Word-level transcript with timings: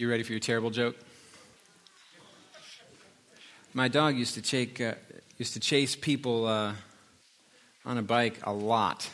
You 0.00 0.08
ready 0.08 0.22
for 0.22 0.30
your 0.30 0.38
terrible 0.38 0.70
joke? 0.70 0.94
My 3.74 3.88
dog 3.88 4.14
used 4.14 4.34
to, 4.34 4.42
take, 4.42 4.80
uh, 4.80 4.94
used 5.38 5.54
to 5.54 5.60
chase 5.60 5.96
people 5.96 6.46
uh, 6.46 6.74
on 7.84 7.98
a 7.98 8.02
bike 8.02 8.38
a 8.44 8.52
lot. 8.52 9.10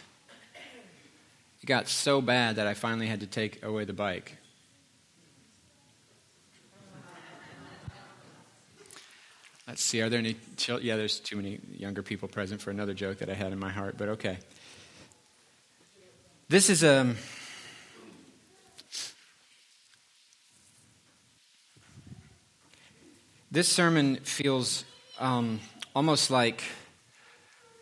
It 1.63 1.65
got 1.65 1.89
so 1.89 2.21
bad 2.21 2.57
that 2.57 2.67
I 2.67 2.75
finally 2.75 3.07
had 3.07 3.21
to 3.21 3.27
take 3.27 3.65
away 3.65 3.87
the 3.87 3.95
bike. 3.95 4.37
Let's 9.67 9.83
see, 9.83 10.03
are 10.03 10.11
there 10.11 10.19
any? 10.19 10.37
Yeah, 10.83 10.99
there's 10.99 11.19
too 11.19 11.37
many 11.37 11.61
younger 11.75 12.03
people 12.03 12.29
present 12.29 12.61
for 12.61 12.71
another 12.71 12.93
joke 12.93 13.21
that 13.21 13.31
I 13.31 13.35
had 13.35 13.53
in 13.53 13.59
my 13.59 13.71
heart, 13.71 13.95
but 13.97 14.11
okay. 14.11 14.37
This 16.51 16.69
is 16.69 16.83
a. 16.83 17.01
Um, 17.01 17.17
this 23.55 23.69
sermon 23.69 24.17
feels 24.17 24.85
um, 25.21 25.61
almost 25.95 26.29
like 26.29 26.65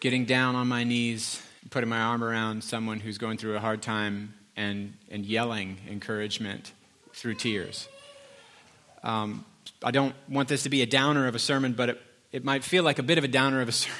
getting 0.01 0.27
down 0.27 0.55
on 0.55 0.69
my 0.69 0.85
knees, 0.85 1.41
putting 1.71 1.89
my 1.89 1.98
arm 1.98 2.23
around 2.23 2.62
someone 2.62 3.01
who's 3.01 3.17
going 3.17 3.39
through 3.39 3.57
a 3.57 3.59
hard 3.59 3.81
time, 3.81 4.35
and, 4.55 4.93
and 5.11 5.25
yelling 5.25 5.79
encouragement 5.89 6.73
through 7.15 7.35
tears. 7.35 7.89
Um, 9.03 9.47
I 9.83 9.93
don't 9.93 10.15
want 10.29 10.51
this 10.51 10.65
to 10.65 10.69
be 10.69 10.83
a 10.83 10.87
downer 10.87 11.27
of 11.27 11.35
a 11.35 11.39
sermon, 11.39 11.73
but 11.73 11.89
it, 11.89 12.03
it 12.33 12.45
might 12.45 12.65
feel 12.65 12.84
like 12.84 12.98
a 12.98 13.03
bit 13.03 13.17
of 13.17 13.25
a 13.25 13.29
downer 13.29 13.62
of 13.62 13.69
a, 13.70 13.73
ser- 13.73 13.91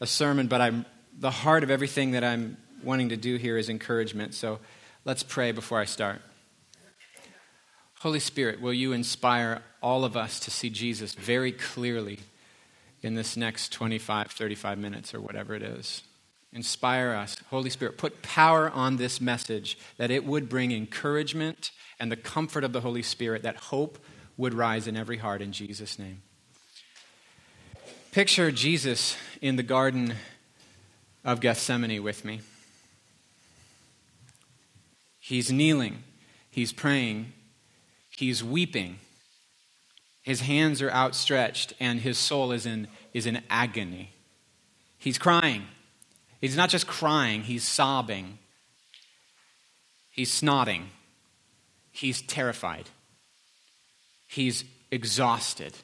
a 0.00 0.06
sermon, 0.06 0.46
but 0.46 0.60
I'm, 0.60 0.86
the 1.18 1.32
heart 1.32 1.64
of 1.64 1.70
everything 1.70 2.12
that 2.12 2.22
I'm 2.22 2.58
wanting 2.84 3.08
to 3.08 3.16
do 3.16 3.34
here 3.38 3.58
is 3.58 3.68
encouragement. 3.68 4.34
So 4.34 4.60
let's 5.04 5.24
pray 5.24 5.50
before 5.50 5.80
I 5.80 5.84
start. 5.84 6.20
Holy 8.00 8.20
Spirit, 8.20 8.60
will 8.60 8.72
you 8.72 8.92
inspire 8.92 9.62
all 9.82 10.04
of 10.04 10.16
us 10.16 10.38
to 10.40 10.50
see 10.52 10.70
Jesus 10.70 11.14
very 11.14 11.50
clearly 11.50 12.20
in 13.02 13.14
this 13.14 13.36
next 13.36 13.72
25, 13.72 14.30
35 14.30 14.78
minutes 14.78 15.12
or 15.12 15.20
whatever 15.20 15.54
it 15.54 15.62
is? 15.62 16.02
Inspire 16.52 17.12
us. 17.12 17.36
Holy 17.50 17.70
Spirit, 17.70 17.98
put 17.98 18.22
power 18.22 18.70
on 18.70 18.96
this 18.96 19.20
message 19.20 19.76
that 19.96 20.12
it 20.12 20.24
would 20.24 20.48
bring 20.48 20.70
encouragement 20.70 21.72
and 21.98 22.10
the 22.10 22.16
comfort 22.16 22.62
of 22.62 22.72
the 22.72 22.80
Holy 22.82 23.02
Spirit, 23.02 23.42
that 23.42 23.56
hope 23.56 23.98
would 24.36 24.54
rise 24.54 24.86
in 24.86 24.96
every 24.96 25.16
heart 25.16 25.42
in 25.42 25.50
Jesus' 25.50 25.98
name. 25.98 26.22
Picture 28.12 28.52
Jesus 28.52 29.16
in 29.42 29.56
the 29.56 29.62
Garden 29.64 30.14
of 31.24 31.40
Gethsemane 31.40 32.02
with 32.02 32.24
me. 32.24 32.40
He's 35.18 35.52
kneeling, 35.52 36.04
he's 36.50 36.72
praying, 36.72 37.32
he's 38.18 38.42
weeping. 38.42 38.98
His 40.22 40.40
hands 40.40 40.82
are 40.82 40.90
outstretched, 40.90 41.72
and 41.78 42.00
his 42.00 42.18
soul 42.18 42.50
is 42.50 42.66
in, 42.66 42.88
is 43.14 43.26
in 43.26 43.42
agony. 43.48 44.10
He's 44.98 45.18
crying. 45.18 45.62
He's 46.40 46.56
not 46.56 46.68
just 46.68 46.88
crying, 46.88 47.42
he's 47.42 47.62
sobbing. 47.62 48.38
He's 50.10 50.32
snotting. 50.32 50.86
He's 51.92 52.20
terrified. 52.22 52.86
He's 54.26 54.64
exhausted. 54.90 55.74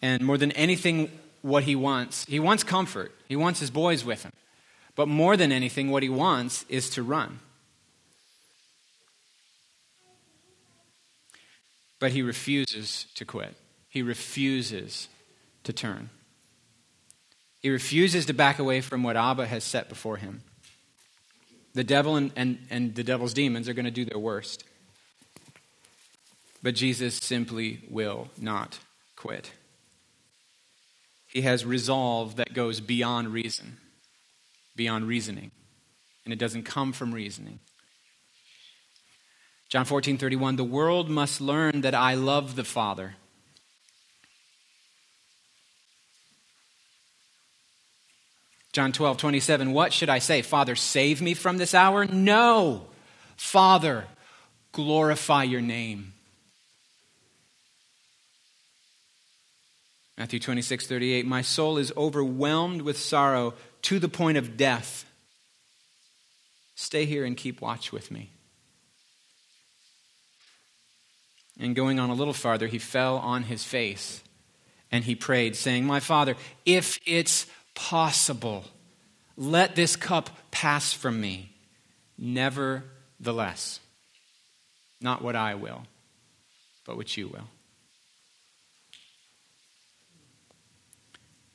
And 0.00 0.22
more 0.22 0.38
than 0.38 0.52
anything, 0.52 1.10
what 1.42 1.64
he 1.64 1.74
wants, 1.74 2.24
he 2.26 2.38
wants 2.38 2.62
comfort. 2.62 3.12
He 3.26 3.34
wants 3.34 3.58
his 3.58 3.72
boys 3.72 4.04
with 4.04 4.22
him. 4.22 4.32
But 4.94 5.08
more 5.08 5.36
than 5.36 5.50
anything, 5.50 5.90
what 5.90 6.04
he 6.04 6.08
wants 6.08 6.64
is 6.68 6.88
to 6.90 7.02
run. 7.02 7.40
But 11.98 12.12
he 12.12 12.22
refuses 12.22 13.06
to 13.14 13.24
quit. 13.24 13.54
He 13.88 14.02
refuses 14.02 15.08
to 15.64 15.72
turn. 15.72 16.10
He 17.60 17.70
refuses 17.70 18.26
to 18.26 18.34
back 18.34 18.58
away 18.58 18.80
from 18.80 19.02
what 19.02 19.16
Abba 19.16 19.46
has 19.46 19.64
set 19.64 19.88
before 19.88 20.18
him. 20.18 20.42
The 21.74 21.84
devil 21.84 22.16
and, 22.16 22.30
and, 22.36 22.58
and 22.70 22.94
the 22.94 23.02
devil's 23.02 23.34
demons 23.34 23.68
are 23.68 23.74
going 23.74 23.84
to 23.84 23.90
do 23.90 24.04
their 24.04 24.18
worst. 24.18 24.64
But 26.62 26.74
Jesus 26.74 27.16
simply 27.16 27.80
will 27.90 28.28
not 28.38 28.78
quit. 29.14 29.52
He 31.26 31.42
has 31.42 31.64
resolve 31.64 32.36
that 32.36 32.54
goes 32.54 32.80
beyond 32.80 33.32
reason, 33.32 33.76
beyond 34.74 35.06
reasoning. 35.06 35.50
And 36.24 36.32
it 36.32 36.38
doesn't 36.38 36.62
come 36.62 36.92
from 36.92 37.12
reasoning. 37.12 37.60
John 39.68 39.84
14, 39.84 40.16
31, 40.18 40.56
the 40.56 40.64
world 40.64 41.10
must 41.10 41.40
learn 41.40 41.80
that 41.80 41.94
I 41.94 42.14
love 42.14 42.54
the 42.54 42.64
Father. 42.64 43.16
John 48.72 48.92
12, 48.92 49.16
27, 49.16 49.72
what 49.72 49.92
should 49.92 50.10
I 50.10 50.18
say? 50.18 50.42
Father, 50.42 50.76
save 50.76 51.22
me 51.22 51.34
from 51.34 51.56
this 51.56 51.74
hour? 51.74 52.04
No. 52.04 52.86
Father, 53.36 54.04
glorify 54.72 55.44
your 55.44 55.62
name. 55.62 56.12
Matthew 60.18 60.40
26, 60.40 60.86
38, 60.86 61.26
my 61.26 61.42
soul 61.42 61.76
is 61.76 61.92
overwhelmed 61.96 62.82
with 62.82 62.98
sorrow 62.98 63.54
to 63.82 63.98
the 63.98 64.08
point 64.08 64.38
of 64.38 64.56
death. 64.56 65.04
Stay 66.74 67.04
here 67.04 67.24
and 67.24 67.36
keep 67.36 67.60
watch 67.60 67.92
with 67.92 68.10
me. 68.10 68.30
And 71.58 71.74
going 71.74 71.98
on 71.98 72.10
a 72.10 72.14
little 72.14 72.34
farther, 72.34 72.66
he 72.66 72.78
fell 72.78 73.16
on 73.16 73.44
his 73.44 73.64
face 73.64 74.22
and 74.90 75.04
he 75.04 75.14
prayed, 75.14 75.56
saying, 75.56 75.84
My 75.84 76.00
Father, 76.00 76.36
if 76.64 76.98
it's 77.06 77.46
possible, 77.74 78.64
let 79.36 79.74
this 79.74 79.96
cup 79.96 80.30
pass 80.50 80.92
from 80.92 81.20
me. 81.20 81.52
Nevertheless, 82.18 83.80
not 85.00 85.22
what 85.22 85.36
I 85.36 85.54
will, 85.54 85.82
but 86.86 86.96
what 86.96 87.16
you 87.16 87.28
will. 87.28 87.48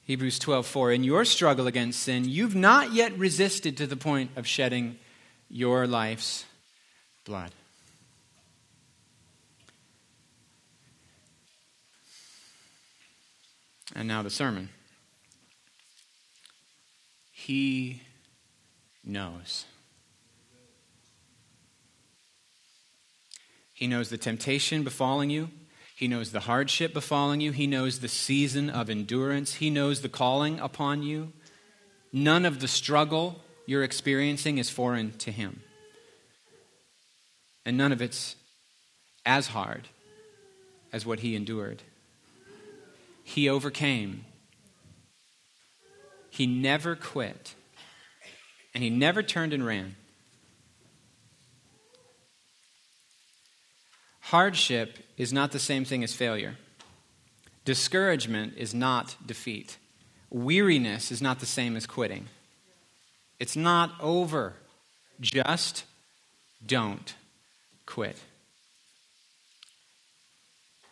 Hebrews 0.04 0.40
12:4 0.40 0.94
In 0.94 1.04
your 1.04 1.26
struggle 1.26 1.68
against 1.68 2.02
sin 2.02 2.28
you've 2.28 2.56
not 2.56 2.92
yet 2.92 3.18
resisted 3.18 3.78
to 3.78 3.88
the 3.88 3.96
point 3.96 4.32
of 4.36 4.46
shedding 4.46 5.00
your 5.50 5.88
life's 5.88 6.46
blood. 7.24 7.52
And 13.96 14.08
now 14.08 14.22
the 14.22 14.30
sermon. 14.30 14.70
He 17.32 18.02
knows. 19.04 19.66
He 23.74 23.88
knows 23.88 24.10
the 24.10 24.18
temptation 24.18 24.84
befalling 24.84 25.30
you. 25.30 25.50
He 25.96 26.08
knows 26.08 26.32
the 26.32 26.42
hardship 26.42 26.94
befalling 26.94 27.42
you. 27.42 27.52
He 27.52 27.68
knows 27.68 28.00
the 28.00 28.08
season 28.08 28.70
of 28.70 28.90
endurance. 28.90 29.56
He 29.56 29.70
knows 29.70 30.02
the 30.02 30.10
calling 30.10 30.60
upon 30.60 31.04
you. 31.04 31.34
None 32.14 32.46
of 32.46 32.60
the 32.60 32.68
struggle 32.68 33.42
you're 33.66 33.84
experiencing 33.84 34.58
is 34.58 34.70
foreign 34.70 35.18
to 35.20 35.32
Him. 35.32 35.62
And 37.66 37.78
none 37.78 37.92
of 37.92 38.02
it's 38.02 38.36
as 39.26 39.48
hard 39.48 39.88
as 40.94 41.06
what 41.06 41.20
He 41.20 41.36
endured 41.36 41.84
he 43.32 43.48
overcame. 43.48 44.26
He 46.30 46.46
never 46.46 46.98
quit. 46.98 47.56
And 48.74 48.84
he 48.84 48.90
never 48.90 49.24
turned 49.24 49.54
and 49.54 49.66
ran. 49.66 49.96
Hardship 54.20 55.00
is 55.18 55.32
not 55.32 55.52
the 55.52 55.60
same 55.60 55.86
thing 55.86 56.04
as 56.04 56.14
failure. 56.14 56.58
Discouragement 57.64 58.54
is 58.58 58.74
not 58.74 59.16
defeat. 59.26 59.78
Weariness 60.30 61.10
is 61.10 61.22
not 61.22 61.40
the 61.40 61.46
same 61.46 61.78
as 61.78 61.86
quitting. 61.86 62.28
It's 63.40 63.56
not 63.56 63.94
over. 64.02 64.56
Just 65.22 65.86
don't 66.66 67.14
quit. 67.86 68.18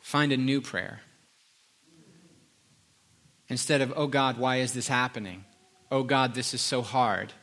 Find 0.02 0.32
a 0.32 0.38
new 0.38 0.62
prayer. 0.62 1.02
Instead 3.50 3.82
of, 3.82 3.92
oh 3.96 4.08
God, 4.08 4.38
why 4.38 4.58
is 4.58 4.74
this 4.74 4.88
happening? 4.88 5.44
Oh 5.92 6.04
God, 6.04 6.36
this 6.36 6.54
is 6.54 6.62
so 6.62 6.82
hard. 6.82 7.34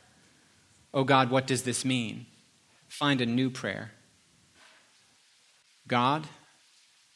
Oh 0.93 1.03
God, 1.03 1.29
what 1.29 1.45
does 1.45 1.63
this 1.63 1.83
mean? 1.83 2.25
Find 2.87 3.19
a 3.19 3.25
new 3.25 3.49
prayer. 3.49 3.91
God, 5.87 6.25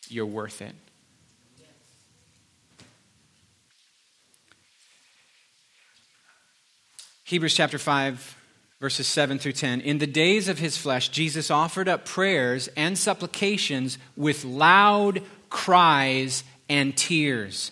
you're 0.09 0.25
worth 0.25 0.61
it. 0.61 0.75
Hebrews 7.23 7.53
chapter 7.53 7.77
5, 7.77 8.37
verses 8.81 9.07
7 9.07 9.39
through 9.39 9.53
10. 9.53 9.79
In 9.79 9.99
the 9.99 10.07
days 10.07 10.49
of 10.49 10.59
his 10.59 10.77
flesh, 10.77 11.07
Jesus 11.07 11.49
offered 11.49 11.87
up 11.87 12.03
prayers 12.03 12.67
and 12.75 12.97
supplications 12.97 13.97
with 14.17 14.43
loud 14.43 15.21
cries 15.49 16.43
and 16.67 16.95
tears. 16.97 17.71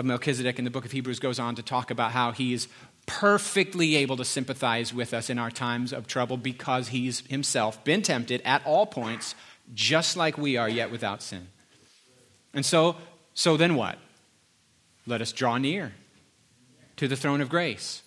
of 0.00 0.06
Melchizedek 0.06 0.58
in 0.58 0.64
the 0.64 0.70
book 0.70 0.84
of 0.84 0.90
Hebrews 0.90 1.20
goes 1.20 1.38
on 1.38 1.54
to 1.54 1.62
talk 1.62 1.90
about 1.90 2.12
how 2.12 2.32
he 2.32 2.52
is 2.52 2.66
perfectly 3.06 3.96
able 3.96 4.16
to 4.16 4.24
sympathize 4.24 4.92
with 4.92 5.14
us 5.14 5.30
in 5.30 5.38
our 5.38 5.50
times 5.50 5.92
of 5.92 6.06
trouble 6.06 6.36
because 6.36 6.88
he's 6.88 7.20
himself 7.28 7.84
been 7.84 8.02
tempted 8.02 8.40
at 8.44 8.64
all 8.64 8.86
points, 8.86 9.34
just 9.74 10.16
like 10.16 10.38
we 10.38 10.56
are, 10.56 10.68
yet 10.68 10.90
without 10.90 11.22
sin. 11.22 11.48
And 12.54 12.64
so, 12.64 12.96
so 13.34 13.56
then 13.56 13.76
what? 13.76 13.98
Let 15.06 15.20
us 15.20 15.32
draw 15.32 15.58
near 15.58 15.92
to 16.96 17.06
the 17.06 17.16
throne 17.16 17.40
of 17.40 17.48
grace. 17.48 18.02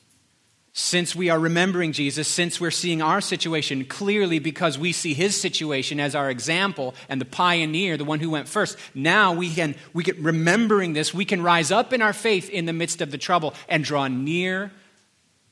Since 0.75 1.15
we 1.15 1.29
are 1.29 1.37
remembering 1.37 1.91
Jesus, 1.91 2.27
since 2.27 2.59
we're 2.59 2.71
seeing 2.71 3.03
our 3.03 3.21
situation 3.21 3.85
clearly 3.85 4.39
because 4.39 4.79
we 4.79 4.91
see 4.91 5.13
his 5.13 5.39
situation 5.39 5.99
as 5.99 6.15
our 6.15 6.31
example 6.31 6.95
and 7.07 7.21
the 7.21 7.25
pioneer, 7.25 7.95
the 7.95 8.03
one 8.03 8.19
who 8.19 8.31
went 8.31 8.47
first, 8.47 8.75
now 8.95 9.33
we 9.33 9.51
can, 9.51 9.75
we 9.93 10.03
get 10.03 10.17
remembering 10.17 10.93
this, 10.93 11.13
we 11.13 11.25
can 11.25 11.43
rise 11.43 11.71
up 11.71 11.93
in 11.93 12.01
our 12.01 12.11
faith 12.11 12.49
in 12.49 12.65
the 12.65 12.73
midst 12.73 13.01
of 13.01 13.11
the 13.11 13.19
trouble 13.19 13.53
and 13.69 13.83
draw 13.83 14.07
near 14.07 14.71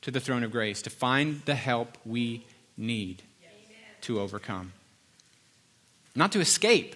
to 0.01 0.09
the 0.09 0.19
throne 0.19 0.43
of 0.43 0.51
grace 0.51 0.81
to 0.81 0.89
find 0.89 1.43
the 1.45 1.53
help 1.53 1.99
we 2.03 2.43
need 2.75 3.21
to 4.01 4.19
overcome. 4.19 4.73
Not 6.15 6.31
to 6.31 6.39
escape, 6.39 6.95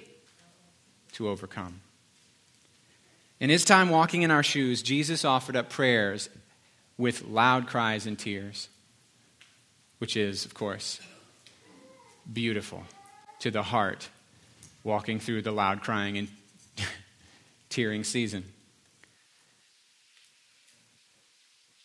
to 1.14 1.30
overcome. 1.30 1.82
In 3.40 3.52
his 3.52 3.64
time 3.64 3.90
walking 3.92 4.24
in 4.24 4.32
our 4.32 4.42
shoes, 4.42 4.82
Jesus 4.82 5.24
offered 5.24 5.56
up 5.56 5.70
prayers 5.70 6.28
with 6.98 7.26
loud 7.26 7.68
cries 7.68 8.06
and 8.06 8.18
tears, 8.18 8.70
which 10.00 10.16
is, 10.16 10.46
of 10.46 10.54
course, 10.54 11.00
beautiful 12.32 12.84
to 13.40 13.52
the 13.52 13.64
heart 13.64 14.10
walking 14.84 15.20
through 15.20 15.42
the 15.42 15.52
loud 15.52 15.82
crying 15.82 16.18
and 16.18 16.28
tearing 17.70 18.04
season. 18.04 18.44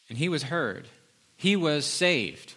And 0.08 0.18
he 0.18 0.28
was 0.28 0.44
heard, 0.44 0.86
he 1.36 1.56
was 1.56 1.84
saved, 1.84 2.54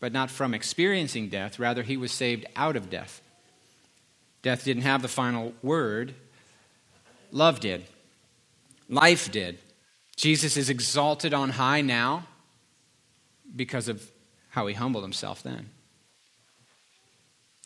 but 0.00 0.12
not 0.12 0.30
from 0.30 0.54
experiencing 0.54 1.28
death, 1.28 1.58
rather, 1.58 1.82
he 1.82 1.96
was 1.96 2.12
saved 2.12 2.46
out 2.56 2.76
of 2.76 2.88
death. 2.88 3.20
Death 4.42 4.64
didn't 4.64 4.84
have 4.84 5.02
the 5.02 5.08
final 5.08 5.52
word 5.62 6.14
Love 7.30 7.60
did. 7.60 7.84
Life 8.88 9.30
did. 9.30 9.58
Jesus 10.18 10.56
is 10.56 10.68
exalted 10.68 11.32
on 11.32 11.50
high 11.50 11.80
now 11.80 12.26
because 13.54 13.86
of 13.86 14.10
how 14.48 14.66
he 14.66 14.74
humbled 14.74 15.04
himself 15.04 15.44
then. 15.44 15.70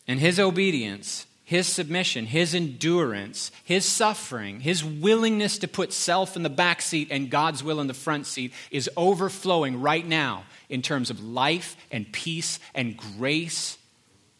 And 0.07 0.19
his 0.19 0.39
obedience, 0.39 1.25
his 1.43 1.65
submission, 1.65 2.27
his 2.27 2.53
endurance, 2.53 3.51
his 3.63 3.85
suffering, 3.85 4.59
his 4.59 4.83
willingness 4.83 5.57
to 5.57 5.67
put 5.67 5.91
self 5.91 6.35
in 6.35 6.43
the 6.43 6.49
back 6.49 6.83
seat 6.83 7.07
and 7.09 7.31
God's 7.31 7.63
will 7.63 7.81
in 7.81 7.87
the 7.87 7.93
front 7.95 8.27
seat 8.27 8.53
is 8.69 8.87
overflowing 8.95 9.81
right 9.81 10.05
now 10.05 10.43
in 10.69 10.83
terms 10.83 11.09
of 11.09 11.23
life 11.23 11.75
and 11.91 12.11
peace 12.13 12.59
and 12.75 12.95
grace 13.17 13.79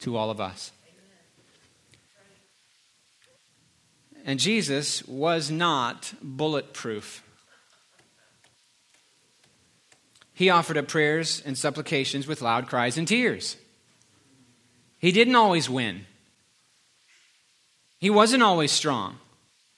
to 0.02 0.18
all 0.18 0.30
of 0.30 0.40
us. 0.40 0.72
And 4.24 4.40
Jesus 4.40 5.04
was 5.08 5.50
not 5.50 6.14
bulletproof. 6.22 7.23
He 10.34 10.50
offered 10.50 10.78
up 10.78 10.88
prayers 10.88 11.42
and 11.46 11.58
supplications 11.58 12.28
with 12.28 12.42
loud 12.42 12.68
cries 12.68 12.98
and 12.98 13.08
tears. 13.08 13.58
He 15.00 15.12
didn't 15.12 15.36
always 15.36 15.70
win. 15.70 16.06
He 18.00 18.10
wasn't 18.10 18.44
always 18.44 18.72
strong. 18.72 19.18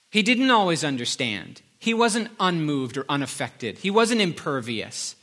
He 0.10 0.24
didn't 0.24 0.52
always 0.52 0.84
understand. 0.84 1.62
He 1.78 1.94
wasn't 1.94 2.30
unmoved 2.40 2.98
or 2.98 3.06
unaffected. 3.10 3.80
He 3.80 3.92
wasn't 3.92 4.22
impervious. 4.22 5.16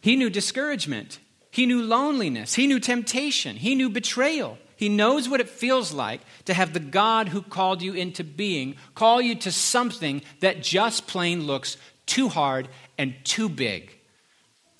He 0.00 0.16
knew 0.16 0.30
discouragement. 0.30 1.18
He 1.50 1.66
knew 1.66 1.82
loneliness. 1.82 2.54
He 2.54 2.66
knew 2.66 2.80
temptation. 2.80 3.56
He 3.56 3.74
knew 3.74 3.90
betrayal. 3.90 4.58
He 4.76 4.88
knows 4.88 5.28
what 5.28 5.40
it 5.40 5.48
feels 5.48 5.92
like 5.92 6.20
to 6.44 6.54
have 6.54 6.72
the 6.72 6.80
God 6.80 7.28
who 7.28 7.42
called 7.42 7.82
you 7.82 7.94
into 7.94 8.24
being 8.24 8.76
call 8.94 9.20
you 9.20 9.34
to 9.36 9.50
something 9.50 10.22
that 10.40 10.62
just 10.62 11.06
plain 11.06 11.46
looks 11.46 11.76
too 12.04 12.28
hard 12.28 12.68
and 12.98 13.14
too 13.24 13.48
big 13.48 13.95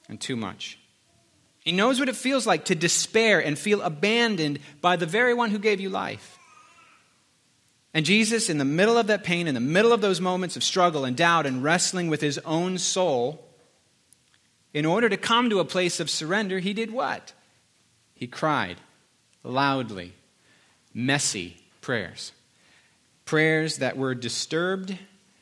and 0.08 0.20
too 0.20 0.36
much. 0.36 0.78
He 1.60 1.72
knows 1.72 1.98
what 1.98 2.08
it 2.08 2.16
feels 2.16 2.46
like 2.46 2.66
to 2.66 2.74
despair 2.74 3.40
and 3.40 3.58
feel 3.58 3.82
abandoned 3.82 4.60
by 4.80 4.96
the 4.96 5.06
very 5.06 5.34
one 5.34 5.50
who 5.50 5.58
gave 5.58 5.80
you 5.80 5.88
life. 5.88 6.38
And 7.92 8.06
Jesus, 8.06 8.48
in 8.48 8.58
the 8.58 8.64
middle 8.64 8.98
of 8.98 9.08
that 9.08 9.24
pain, 9.24 9.48
in 9.48 9.54
the 9.54 9.60
middle 9.60 9.92
of 9.92 10.00
those 10.00 10.20
moments 10.20 10.56
of 10.56 10.62
struggle 10.62 11.04
and 11.04 11.16
doubt 11.16 11.46
and 11.46 11.64
wrestling 11.64 12.08
with 12.08 12.20
his 12.20 12.38
own 12.44 12.78
soul, 12.78 13.42
in 14.72 14.84
order 14.84 15.08
to 15.08 15.16
come 15.16 15.48
to 15.50 15.58
a 15.58 15.64
place 15.64 15.98
of 15.98 16.10
surrender, 16.10 16.58
he 16.58 16.74
did 16.74 16.92
what? 16.92 17.32
He 18.14 18.26
cried 18.26 18.76
loudly, 19.42 20.12
messy 20.92 21.56
prayers. 21.80 22.32
Prayers 23.24 23.78
that 23.78 23.96
were 23.96 24.14
disturbed 24.14 24.96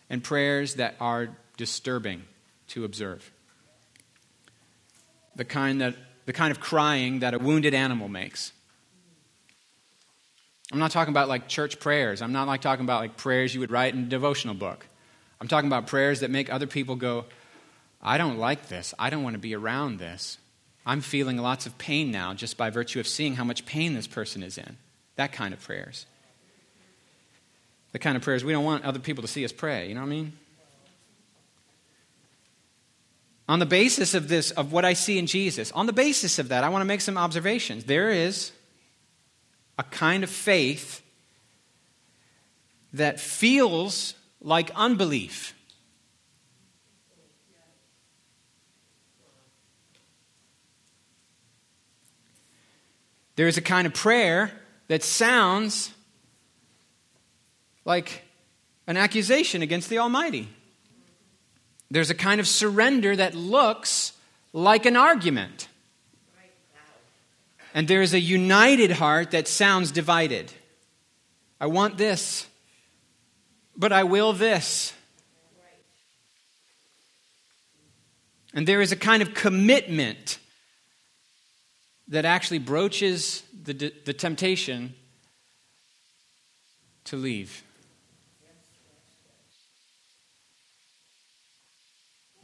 and 0.09 0.23
prayers 0.23 0.77
that 0.77 0.95
are 1.01 1.37
disturbing 1.57 2.23
to 2.69 2.85
observe. 2.85 3.31
The 5.37 5.45
kind, 5.45 5.81
that, 5.81 5.97
the 6.27 6.33
kind 6.33 6.51
of 6.51 6.61
crying 6.61 7.21
that 7.21 7.35
a 7.35 7.39
wounded 7.39 7.75
animal 7.75 8.09
makes. 8.09 8.53
I'm 10.73 10.79
not 10.79 10.91
talking 10.91 11.13
about 11.13 11.29
like 11.29 11.49
church 11.49 11.79
prayers. 11.79 12.23
I'm 12.23 12.33
not 12.33 12.47
like 12.47 12.61
talking 12.61 12.85
about 12.85 13.01
like 13.01 13.17
prayers 13.17 13.55
you 13.55 13.61
would 13.61 13.71
write 13.71 13.95
in 13.95 14.01
a 14.01 14.07
devotional 14.07 14.55
book. 14.55 14.87
I'm 15.41 15.49
talking 15.49 15.69
about 15.69 15.87
prayers 15.87 16.21
that 16.21 16.31
make 16.31 16.53
other 16.53 16.67
people 16.67 16.97
go, 16.97 17.27
I 18.03 18.19
don't 18.19 18.39
like 18.39 18.69
this. 18.69 18.95
I 18.99 19.11
don't 19.11 19.23
want 19.23 19.35
to 19.35 19.41
be 19.41 19.55
around 19.55 19.99
this. 19.99 20.39
I'm 20.87 21.01
feeling 21.01 21.39
lots 21.39 21.67
of 21.67 21.79
pain 21.79 22.11
now 22.11 22.35
just 22.35 22.57
by 22.57 22.71
virtue 22.71 23.01
of 23.01 23.09
seeing 23.09 23.37
how 23.37 23.45
much 23.45 23.65
pain 23.65 23.95
this 23.95 24.07
person 24.07 24.43
is 24.43 24.59
in. 24.59 24.77
That 25.17 25.33
kind 25.33 25.55
of 25.55 25.61
prayers. 25.61 26.07
The 27.93 27.99
kind 27.99 28.17
of 28.17 28.23
prayers 28.23 28.45
we 28.45 28.53
don't 28.53 28.65
want 28.65 28.85
other 28.85 28.99
people 28.99 29.23
to 29.23 29.29
see 29.29 29.45
us 29.45 29.53
pray, 29.53 29.89
you 29.89 29.95
know 29.95 30.01
what 30.01 30.09
I 30.09 30.11
mean? 30.11 30.33
On 33.47 33.59
the 33.59 33.67
basis 33.67 34.15
of 34.15 34.29
this, 34.29 34.51
of 34.53 34.73
what 34.73 34.85
I 34.85 34.95
see 34.95 35.19
in 35.19 35.27
Jesus, 35.27 35.71
on 35.73 35.87
the 35.87 35.93
basis 35.93 36.39
of 36.39 36.49
that, 36.49 36.65
I 36.65 36.71
want 36.71 36.81
to 36.81 36.87
make 36.87 37.03
some 37.03 37.19
observations. 37.19 37.85
There 37.85 38.09
is 38.09 38.53
a 39.79 39.83
kind 39.83 40.25
of 40.25 40.31
faith 40.31 41.03
that 42.95 43.21
feels 43.21 44.15
like 44.41 44.71
unbelief. 44.75 45.55
There 53.37 53.49
is 53.49 53.59
a 53.59 53.63
kind 53.63 53.87
of 53.87 53.95
prayer 53.95 54.53
that 54.89 55.03
sounds 55.03 55.93
like 57.85 58.23
an 58.87 58.97
accusation 58.97 59.61
against 59.61 59.91
the 59.91 59.99
Almighty. 59.99 60.49
There's 61.91 62.11
a 62.11 62.15
kind 62.15 62.41
of 62.41 62.49
surrender 62.49 63.15
that 63.17 63.35
looks 63.35 64.13
like 64.53 64.87
an 64.87 64.97
argument. 64.97 65.69
And 67.75 67.89
there 67.89 68.03
is 68.03 68.15
a 68.15 68.21
united 68.21 68.93
heart 68.93 69.33
that 69.33 69.49
sounds 69.49 69.91
divided. 69.91 70.53
I 71.61 71.67
want 71.67 71.99
this, 71.99 72.47
but 73.77 73.93
I 73.93 74.05
will 74.05 74.33
this. 74.33 74.93
And 78.55 78.69
there 78.69 78.81
is 78.81 78.93
a 78.93 78.97
kind 78.97 79.21
of 79.21 79.35
commitment 79.35 80.39
that 82.07 82.25
actually 82.25 82.61
broaches 82.61 83.43
the, 83.65 83.73
the 84.05 84.13
temptation 84.13 84.95
to 87.07 87.17
leave. 87.17 87.64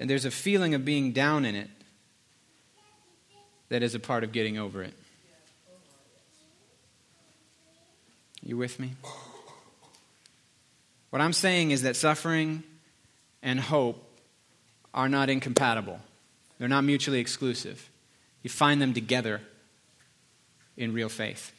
And 0.00 0.08
there's 0.08 0.24
a 0.24 0.30
feeling 0.30 0.74
of 0.74 0.82
being 0.82 1.12
down 1.12 1.44
in 1.44 1.54
it 1.54 1.68
that 3.68 3.82
is 3.82 3.94
a 3.94 4.00
part 4.00 4.24
of 4.24 4.32
getting 4.32 4.56
over 4.56 4.82
it. 4.82 4.94
You 8.42 8.56
with 8.56 8.80
me? 8.80 8.94
What 11.10 11.20
I'm 11.20 11.34
saying 11.34 11.72
is 11.72 11.82
that 11.82 11.96
suffering 11.96 12.62
and 13.42 13.60
hope 13.60 14.02
are 14.94 15.08
not 15.08 15.28
incompatible, 15.28 16.00
they're 16.58 16.66
not 16.66 16.84
mutually 16.84 17.20
exclusive. 17.20 17.90
You 18.42 18.48
find 18.48 18.80
them 18.80 18.94
together 18.94 19.42
in 20.78 20.94
real 20.94 21.10
faith. 21.10 21.52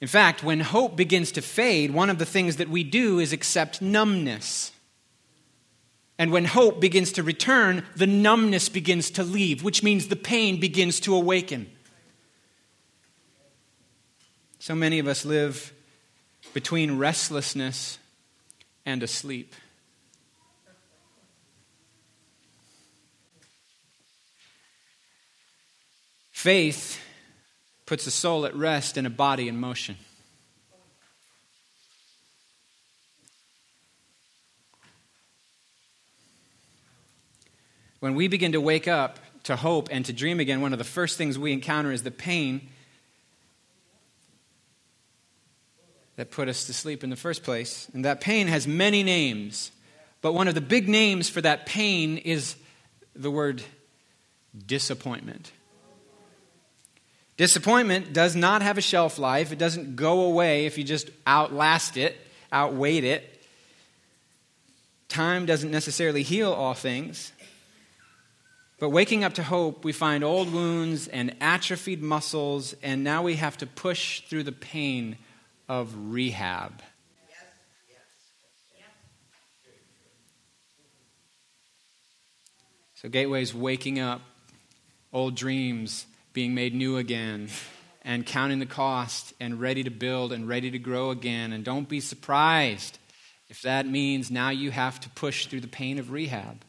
In 0.00 0.06
fact, 0.06 0.44
when 0.44 0.60
hope 0.60 0.94
begins 0.94 1.32
to 1.32 1.42
fade, 1.42 1.90
one 1.90 2.10
of 2.10 2.18
the 2.18 2.24
things 2.24 2.56
that 2.56 2.68
we 2.68 2.84
do 2.84 3.18
is 3.18 3.32
accept 3.32 3.82
numbness. 3.82 4.70
And 6.18 6.32
when 6.32 6.46
hope 6.46 6.80
begins 6.80 7.12
to 7.12 7.22
return, 7.22 7.84
the 7.94 8.06
numbness 8.06 8.68
begins 8.68 9.10
to 9.10 9.22
leave, 9.22 9.62
which 9.62 9.82
means 9.82 10.08
the 10.08 10.16
pain 10.16 10.58
begins 10.58 10.98
to 11.00 11.14
awaken. 11.14 11.70
So 14.58 14.74
many 14.74 14.98
of 14.98 15.06
us 15.06 15.24
live 15.24 15.72
between 16.54 16.98
restlessness 16.98 17.98
and 18.86 19.02
asleep. 19.02 19.54
Faith 26.32 27.00
puts 27.84 28.06
a 28.06 28.10
soul 28.10 28.46
at 28.46 28.54
rest 28.54 28.96
and 28.96 29.06
a 29.06 29.10
body 29.10 29.48
in 29.48 29.58
motion. 29.58 29.96
When 38.06 38.14
we 38.14 38.28
begin 38.28 38.52
to 38.52 38.60
wake 38.60 38.86
up 38.86 39.18
to 39.42 39.56
hope 39.56 39.88
and 39.90 40.06
to 40.06 40.12
dream 40.12 40.38
again, 40.38 40.60
one 40.60 40.72
of 40.72 40.78
the 40.78 40.84
first 40.84 41.18
things 41.18 41.36
we 41.36 41.52
encounter 41.52 41.90
is 41.90 42.04
the 42.04 42.12
pain 42.12 42.68
that 46.14 46.30
put 46.30 46.48
us 46.48 46.66
to 46.66 46.72
sleep 46.72 47.02
in 47.02 47.10
the 47.10 47.16
first 47.16 47.42
place. 47.42 47.88
And 47.92 48.04
that 48.04 48.20
pain 48.20 48.46
has 48.46 48.64
many 48.64 49.02
names. 49.02 49.72
But 50.22 50.34
one 50.34 50.46
of 50.46 50.54
the 50.54 50.60
big 50.60 50.88
names 50.88 51.28
for 51.28 51.40
that 51.40 51.66
pain 51.66 52.18
is 52.18 52.54
the 53.16 53.28
word 53.28 53.60
disappointment. 54.68 55.50
Disappointment 57.36 58.12
does 58.12 58.36
not 58.36 58.62
have 58.62 58.78
a 58.78 58.82
shelf 58.82 59.18
life. 59.18 59.50
It 59.50 59.58
doesn't 59.58 59.96
go 59.96 60.26
away 60.26 60.66
if 60.66 60.78
you 60.78 60.84
just 60.84 61.10
outlast 61.26 61.96
it, 61.96 62.16
outwait 62.52 63.02
it. 63.02 63.42
Time 65.08 65.44
doesn't 65.44 65.72
necessarily 65.72 66.22
heal 66.22 66.52
all 66.52 66.74
things. 66.74 67.32
But 68.78 68.90
waking 68.90 69.24
up 69.24 69.34
to 69.34 69.42
hope, 69.42 69.84
we 69.84 69.92
find 69.92 70.22
old 70.22 70.52
wounds 70.52 71.08
and 71.08 71.34
atrophied 71.40 72.02
muscles, 72.02 72.74
and 72.82 73.02
now 73.02 73.22
we 73.22 73.36
have 73.36 73.56
to 73.58 73.66
push 73.66 74.20
through 74.20 74.42
the 74.42 74.52
pain 74.52 75.16
of 75.66 76.12
rehab. 76.12 76.82
So, 82.96 83.10
Gateway's 83.10 83.54
waking 83.54 83.98
up, 83.98 84.20
old 85.12 85.36
dreams 85.36 86.06
being 86.32 86.54
made 86.54 86.74
new 86.74 86.96
again, 86.96 87.48
and 88.02 88.26
counting 88.26 88.58
the 88.58 88.66
cost, 88.66 89.32
and 89.40 89.60
ready 89.60 89.84
to 89.84 89.90
build 89.90 90.32
and 90.32 90.48
ready 90.48 90.70
to 90.70 90.78
grow 90.78 91.10
again. 91.10 91.52
And 91.52 91.64
don't 91.64 91.88
be 91.88 92.00
surprised 92.00 92.98
if 93.48 93.62
that 93.62 93.86
means 93.86 94.30
now 94.30 94.50
you 94.50 94.70
have 94.70 95.00
to 95.00 95.08
push 95.10 95.46
through 95.46 95.60
the 95.60 95.68
pain 95.68 95.98
of 95.98 96.10
rehab, 96.10 96.64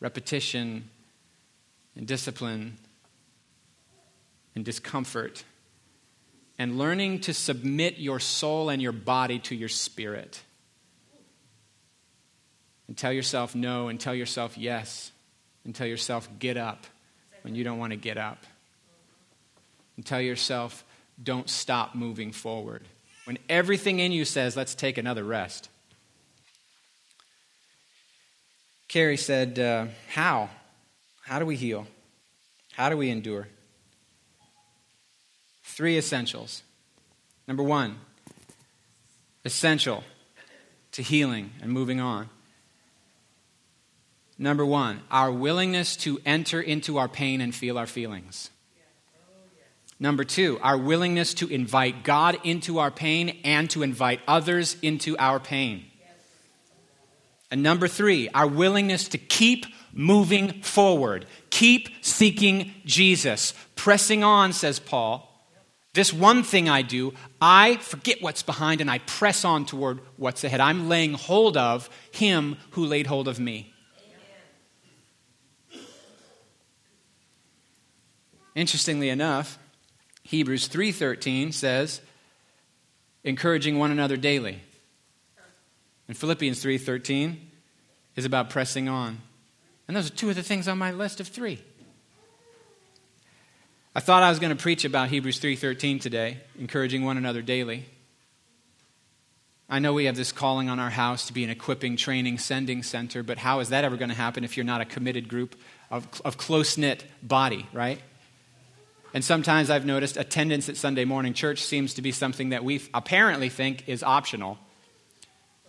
repetition, 0.00 0.88
and 1.96 2.06
discipline, 2.06 2.78
and 4.54 4.64
discomfort 4.64 5.44
and 6.58 6.76
learning 6.76 7.20
to 7.20 7.32
submit 7.32 7.98
your 7.98 8.18
soul 8.18 8.68
and 8.68 8.82
your 8.82 8.92
body 8.92 9.38
to 9.38 9.54
your 9.54 9.68
spirit. 9.68 10.42
And 12.88 12.96
tell 12.96 13.12
yourself 13.12 13.54
no, 13.54 13.88
and 13.88 14.00
tell 14.00 14.14
yourself 14.14 14.58
yes, 14.58 15.12
and 15.64 15.74
tell 15.74 15.86
yourself 15.86 16.28
get 16.38 16.56
up 16.56 16.86
when 17.42 17.54
you 17.54 17.62
don't 17.62 17.78
want 17.78 17.92
to 17.92 17.96
get 17.96 18.18
up. 18.18 18.44
And 19.96 20.04
tell 20.04 20.20
yourself 20.20 20.84
don't 21.22 21.48
stop 21.48 21.94
moving 21.94 22.32
forward. 22.32 22.82
When 23.24 23.38
everything 23.48 24.00
in 24.00 24.10
you 24.10 24.24
says, 24.24 24.56
let's 24.56 24.74
take 24.74 24.98
another 24.98 25.22
rest. 25.22 25.68
Carrie 28.88 29.18
said, 29.18 29.58
uh, 29.58 29.86
How? 30.08 30.48
How 31.22 31.38
do 31.38 31.44
we 31.44 31.56
heal? 31.56 31.86
How 32.72 32.88
do 32.88 32.96
we 32.96 33.10
endure? 33.10 33.48
Three 35.62 35.98
essentials. 35.98 36.62
Number 37.46 37.62
one, 37.62 37.98
essential 39.44 40.04
to 40.92 41.02
healing 41.02 41.50
and 41.62 41.70
moving 41.70 42.00
on. 42.00 42.28
Number 44.38 44.64
one, 44.64 45.00
our 45.10 45.32
willingness 45.32 45.96
to 45.98 46.20
enter 46.24 46.60
into 46.60 46.98
our 46.98 47.08
pain 47.08 47.40
and 47.40 47.54
feel 47.54 47.76
our 47.76 47.86
feelings. 47.86 48.50
Number 50.00 50.22
two, 50.22 50.60
our 50.62 50.78
willingness 50.78 51.34
to 51.34 51.48
invite 51.48 52.04
God 52.04 52.38
into 52.44 52.78
our 52.78 52.90
pain 52.90 53.40
and 53.42 53.68
to 53.70 53.82
invite 53.82 54.20
others 54.28 54.76
into 54.80 55.16
our 55.18 55.40
pain. 55.40 55.87
And 57.50 57.62
number 57.62 57.88
three, 57.88 58.28
our 58.30 58.46
willingness 58.46 59.08
to 59.08 59.18
keep 59.18 59.66
moving 59.92 60.62
forward, 60.62 61.26
keep 61.50 61.88
seeking 62.02 62.74
Jesus, 62.84 63.54
pressing 63.74 64.22
on, 64.22 64.52
says 64.52 64.78
Paul, 64.78 65.24
this 65.94 66.12
one 66.12 66.42
thing 66.42 66.68
I 66.68 66.82
do, 66.82 67.14
I 67.40 67.76
forget 67.78 68.20
what's 68.20 68.42
behind 68.42 68.80
and 68.80 68.90
I 68.90 68.98
press 68.98 69.44
on 69.44 69.64
toward 69.64 70.00
what's 70.16 70.44
ahead. 70.44 70.60
I'm 70.60 70.88
laying 70.88 71.14
hold 71.14 71.56
of 71.56 71.88
him 72.12 72.56
who 72.70 72.84
laid 72.84 73.06
hold 73.06 73.26
of 73.26 73.40
me. 73.40 73.74
Interestingly 78.54 79.08
enough, 79.08 79.58
Hebrews 80.24 80.68
3:13 80.68 81.52
says 81.52 82.00
encouraging 83.24 83.78
one 83.78 83.90
another 83.90 84.16
daily. 84.16 84.60
And 86.08 86.16
Philippians 86.16 86.62
3:13 86.62 87.36
is 88.16 88.24
about 88.24 88.50
pressing 88.50 88.88
on. 88.88 89.20
And 89.86 89.96
those 89.96 90.10
are 90.10 90.14
two 90.14 90.30
of 90.30 90.36
the 90.36 90.42
things 90.42 90.66
on 90.66 90.76
my 90.78 90.90
list 90.90 91.20
of 91.20 91.28
3. 91.28 91.62
I 93.94 94.00
thought 94.00 94.22
I 94.22 94.30
was 94.30 94.38
going 94.38 94.54
to 94.54 94.62
preach 94.62 94.84
about 94.84 95.08
Hebrews 95.10 95.38
3:13 95.40 96.00
today, 96.00 96.38
encouraging 96.58 97.04
one 97.04 97.16
another 97.16 97.42
daily. 97.42 97.86
I 99.70 99.80
know 99.80 99.92
we 99.92 100.06
have 100.06 100.16
this 100.16 100.32
calling 100.32 100.70
on 100.70 100.78
our 100.78 100.88
house 100.88 101.26
to 101.26 101.34
be 101.34 101.44
an 101.44 101.50
equipping, 101.50 101.96
training, 101.96 102.38
sending 102.38 102.82
center, 102.82 103.22
but 103.22 103.36
how 103.36 103.60
is 103.60 103.68
that 103.68 103.84
ever 103.84 103.98
going 103.98 104.08
to 104.08 104.14
happen 104.14 104.42
if 104.42 104.56
you're 104.56 104.64
not 104.64 104.80
a 104.80 104.86
committed 104.86 105.28
group 105.28 105.56
of, 105.90 106.22
of 106.24 106.38
close 106.38 106.78
knit 106.78 107.04
body, 107.22 107.66
right? 107.74 108.00
And 109.12 109.22
sometimes 109.22 109.68
I've 109.68 109.84
noticed 109.84 110.16
attendance 110.16 110.70
at 110.70 110.78
Sunday 110.78 111.04
morning 111.04 111.34
church 111.34 111.62
seems 111.62 111.94
to 111.94 112.02
be 112.02 112.12
something 112.12 112.50
that 112.50 112.64
we 112.64 112.80
apparently 112.94 113.50
think 113.50 113.86
is 113.88 114.02
optional, 114.02 114.58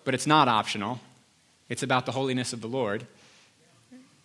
but 0.03 0.13
it's 0.13 0.27
not 0.27 0.48
optional. 0.48 1.00
It's 1.70 1.84
about 1.84 2.06
the 2.06 2.12
holiness 2.12 2.53
of 2.53 2.62
the 2.62 2.68
Lord. 2.68 3.06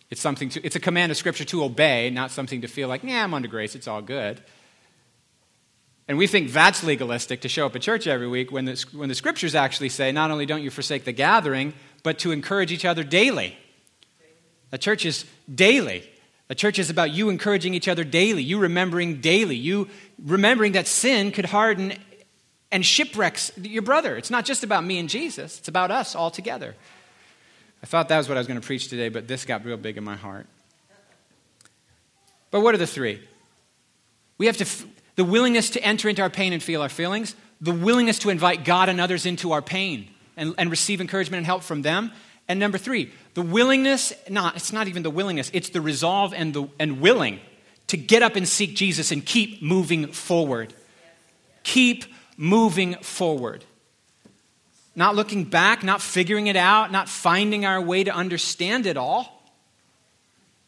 It's, 0.09 0.21
something 0.21 0.49
to, 0.49 0.65
it's 0.65 0.75
a 0.75 0.79
command 0.79 1.11
of 1.11 1.17
Scripture 1.17 1.45
to 1.45 1.63
obey, 1.63 2.09
not 2.09 2.31
something 2.31 2.61
to 2.61 2.67
feel 2.67 2.87
like, 2.87 3.03
yeah, 3.03 3.23
I'm 3.23 3.33
under 3.33 3.47
grace, 3.47 3.75
it's 3.75 3.87
all 3.87 4.01
good. 4.01 4.41
And 6.07 6.17
we 6.17 6.27
think 6.27 6.51
that's 6.51 6.83
legalistic 6.83 7.41
to 7.41 7.49
show 7.49 7.65
up 7.65 7.75
at 7.75 7.81
church 7.81 8.05
every 8.05 8.27
week 8.27 8.51
when 8.51 8.65
the, 8.65 8.85
when 8.93 9.09
the 9.09 9.15
Scriptures 9.15 9.55
actually 9.55 9.89
say, 9.89 10.11
not 10.11 10.29
only 10.29 10.45
don't 10.45 10.61
you 10.61 10.69
forsake 10.69 11.03
the 11.03 11.11
gathering, 11.11 11.73
but 12.03 12.19
to 12.19 12.31
encourage 12.31 12.71
each 12.71 12.85
other 12.85 13.03
daily. 13.03 13.57
A 14.71 14.77
church 14.77 15.05
is 15.05 15.25
daily. 15.53 16.07
A 16.47 16.53
church 16.53 16.77
is 16.77 16.91
about 16.91 17.11
you 17.11 17.29
encouraging 17.29 17.73
each 17.73 17.87
other 17.87 18.03
daily, 18.03 18.43
you 18.43 18.59
remembering 18.59 19.19
daily, 19.19 19.55
you 19.55 19.89
remembering 20.23 20.73
that 20.73 20.85
sin 20.85 21.31
could 21.31 21.45
harden 21.45 21.93
and 22.75 22.85
shipwrecks 22.85 23.53
your 23.61 23.81
brother. 23.81 24.17
It's 24.17 24.29
not 24.29 24.43
just 24.43 24.61
about 24.65 24.83
me 24.83 24.99
and 24.99 25.07
Jesus, 25.07 25.59
it's 25.59 25.69
about 25.69 25.91
us 25.91 26.13
all 26.13 26.29
together. 26.29 26.75
I 27.81 27.85
thought 27.85 28.09
that 28.09 28.17
was 28.17 28.27
what 28.27 28.37
I 28.37 28.41
was 28.41 28.47
going 28.47 28.59
to 28.59 28.65
preach 28.65 28.89
today, 28.89 29.07
but 29.07 29.29
this 29.29 29.45
got 29.45 29.63
real 29.63 29.77
big 29.77 29.95
in 29.95 30.03
my 30.03 30.17
heart. 30.17 30.45
But 32.51 32.59
what 32.59 32.75
are 32.75 32.77
the 32.77 32.85
three? 32.85 33.21
We 34.37 34.47
have 34.47 34.57
to, 34.57 34.65
f- 34.65 34.85
the 35.15 35.23
willingness 35.23 35.69
to 35.69 35.81
enter 35.81 36.09
into 36.09 36.21
our 36.21 36.29
pain 36.29 36.51
and 36.51 36.61
feel 36.61 36.81
our 36.81 36.89
feelings, 36.89 37.33
the 37.61 37.71
willingness 37.71 38.19
to 38.19 38.29
invite 38.29 38.65
God 38.65 38.89
and 38.89 38.99
others 38.99 39.25
into 39.25 39.53
our 39.53 39.61
pain 39.61 40.09
and, 40.35 40.53
and 40.57 40.69
receive 40.69 40.99
encouragement 40.99 41.37
and 41.37 41.45
help 41.45 41.63
from 41.63 41.81
them. 41.81 42.11
And 42.49 42.59
number 42.59 42.77
three, 42.77 43.09
the 43.35 43.41
willingness, 43.41 44.11
not, 44.29 44.57
it's 44.57 44.73
not 44.73 44.89
even 44.89 45.01
the 45.01 45.09
willingness, 45.09 45.49
it's 45.53 45.69
the 45.69 45.79
resolve 45.79 46.33
and, 46.33 46.53
the, 46.53 46.67
and 46.77 46.99
willing 46.99 47.39
to 47.87 47.95
get 47.95 48.21
up 48.21 48.35
and 48.35 48.45
seek 48.45 48.75
Jesus 48.75 49.13
and 49.13 49.25
keep 49.25 49.61
moving 49.61 50.07
forward. 50.11 50.73
Keep 51.63 52.03
moving 52.37 52.95
forward. 52.95 53.63
Not 54.95 55.15
looking 55.15 55.43
back, 55.43 55.83
not 55.83 56.01
figuring 56.01 56.47
it 56.47 56.55
out, 56.55 56.91
not 56.91 57.09
finding 57.09 57.65
our 57.65 57.81
way 57.81 58.03
to 58.03 58.11
understand 58.11 58.85
it 58.85 58.97
all, 58.97 59.43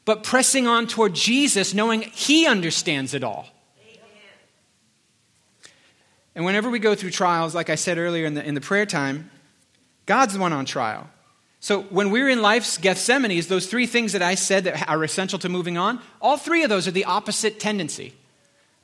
but 0.05 0.23
pressing 0.23 0.67
on 0.67 0.87
toward 0.87 1.13
Jesus, 1.13 1.73
knowing 1.73 2.01
He 2.01 2.45
understands 2.45 3.13
it 3.13 3.23
all. 3.23 3.47
And 6.35 6.45
whenever 6.45 6.69
we 6.69 6.77
go 6.77 6.93
through 6.93 7.09
trials, 7.09 7.55
like 7.55 7.69
I 7.69 7.75
said 7.75 7.97
earlier 7.97 8.25
in 8.25 8.35
the, 8.35 8.45
in 8.45 8.53
the 8.53 8.61
prayer 8.61 8.85
time, 8.85 9.31
God's 10.05 10.35
the 10.35 10.39
one 10.39 10.53
on 10.53 10.65
trial. 10.65 11.09
So 11.59 11.81
when 11.83 12.11
we're 12.11 12.29
in 12.29 12.41
life's 12.41 12.77
Gethsemane, 12.77 13.41
those 13.47 13.65
three 13.65 13.87
things 13.87 14.13
that 14.13 14.21
I 14.21 14.35
said 14.35 14.65
that 14.65 14.87
are 14.87 15.03
essential 15.03 15.39
to 15.39 15.49
moving 15.49 15.77
on, 15.77 15.99
all 16.21 16.37
three 16.37 16.63
of 16.63 16.69
those 16.69 16.87
are 16.87 16.91
the 16.91 17.05
opposite 17.05 17.59
tendency. 17.59 18.13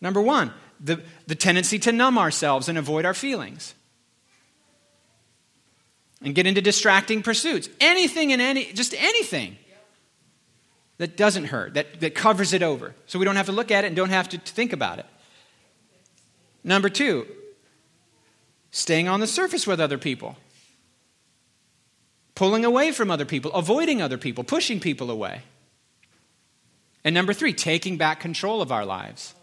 Number 0.01 0.21
one, 0.21 0.51
the, 0.83 1.01
the 1.27 1.35
tendency 1.35 1.79
to 1.79 1.91
numb 1.91 2.17
ourselves 2.17 2.67
and 2.69 2.77
avoid 2.77 3.05
our 3.05 3.13
feelings. 3.13 3.73
And 6.21 6.35
get 6.35 6.45
into 6.45 6.61
distracting 6.61 7.23
pursuits. 7.23 7.69
Anything 7.79 8.31
and 8.31 8.41
any, 8.41 8.71
just 8.73 8.93
anything 8.93 9.57
that 10.97 11.17
doesn't 11.17 11.45
hurt, 11.45 11.73
that, 11.73 11.99
that 12.01 12.15
covers 12.15 12.53
it 12.53 12.61
over. 12.61 12.93
So 13.07 13.17
we 13.17 13.25
don't 13.25 13.35
have 13.35 13.47
to 13.47 13.51
look 13.51 13.71
at 13.71 13.83
it 13.83 13.87
and 13.87 13.95
don't 13.95 14.09
have 14.09 14.29
to, 14.29 14.37
to 14.37 14.53
think 14.53 14.73
about 14.73 14.99
it. 14.99 15.05
Number 16.63 16.87
two, 16.89 17.27
staying 18.71 19.07
on 19.07 19.19
the 19.19 19.27
surface 19.27 19.67
with 19.67 19.81
other 19.81 19.97
people, 19.97 20.37
pulling 22.35 22.63
away 22.63 22.91
from 22.91 23.11
other 23.11 23.25
people, 23.25 23.51
avoiding 23.53 24.01
other 24.01 24.17
people, 24.17 24.43
pushing 24.43 24.79
people 24.79 25.11
away. 25.11 25.41
And 27.03 27.13
number 27.13 27.33
three, 27.33 27.53
taking 27.53 27.97
back 27.97 28.21
control 28.21 28.61
of 28.61 28.71
our 28.71 28.85
lives. 28.85 29.33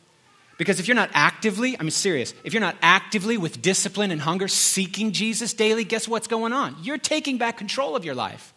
Because 0.61 0.79
if 0.79 0.87
you're 0.89 0.95
not 0.95 1.09
actively, 1.15 1.75
I'm 1.81 1.89
serious, 1.89 2.35
if 2.45 2.53
you're 2.53 2.61
not 2.61 2.77
actively 2.83 3.39
with 3.39 3.63
discipline 3.63 4.11
and 4.11 4.21
hunger 4.21 4.47
seeking 4.47 5.13
Jesus 5.13 5.55
daily, 5.55 5.85
guess 5.85 6.07
what's 6.07 6.27
going 6.27 6.53
on? 6.53 6.77
You're 6.83 6.99
taking 6.99 7.39
back 7.39 7.57
control 7.57 7.97
of 7.97 8.05
your 8.05 8.15
life. 8.15 8.53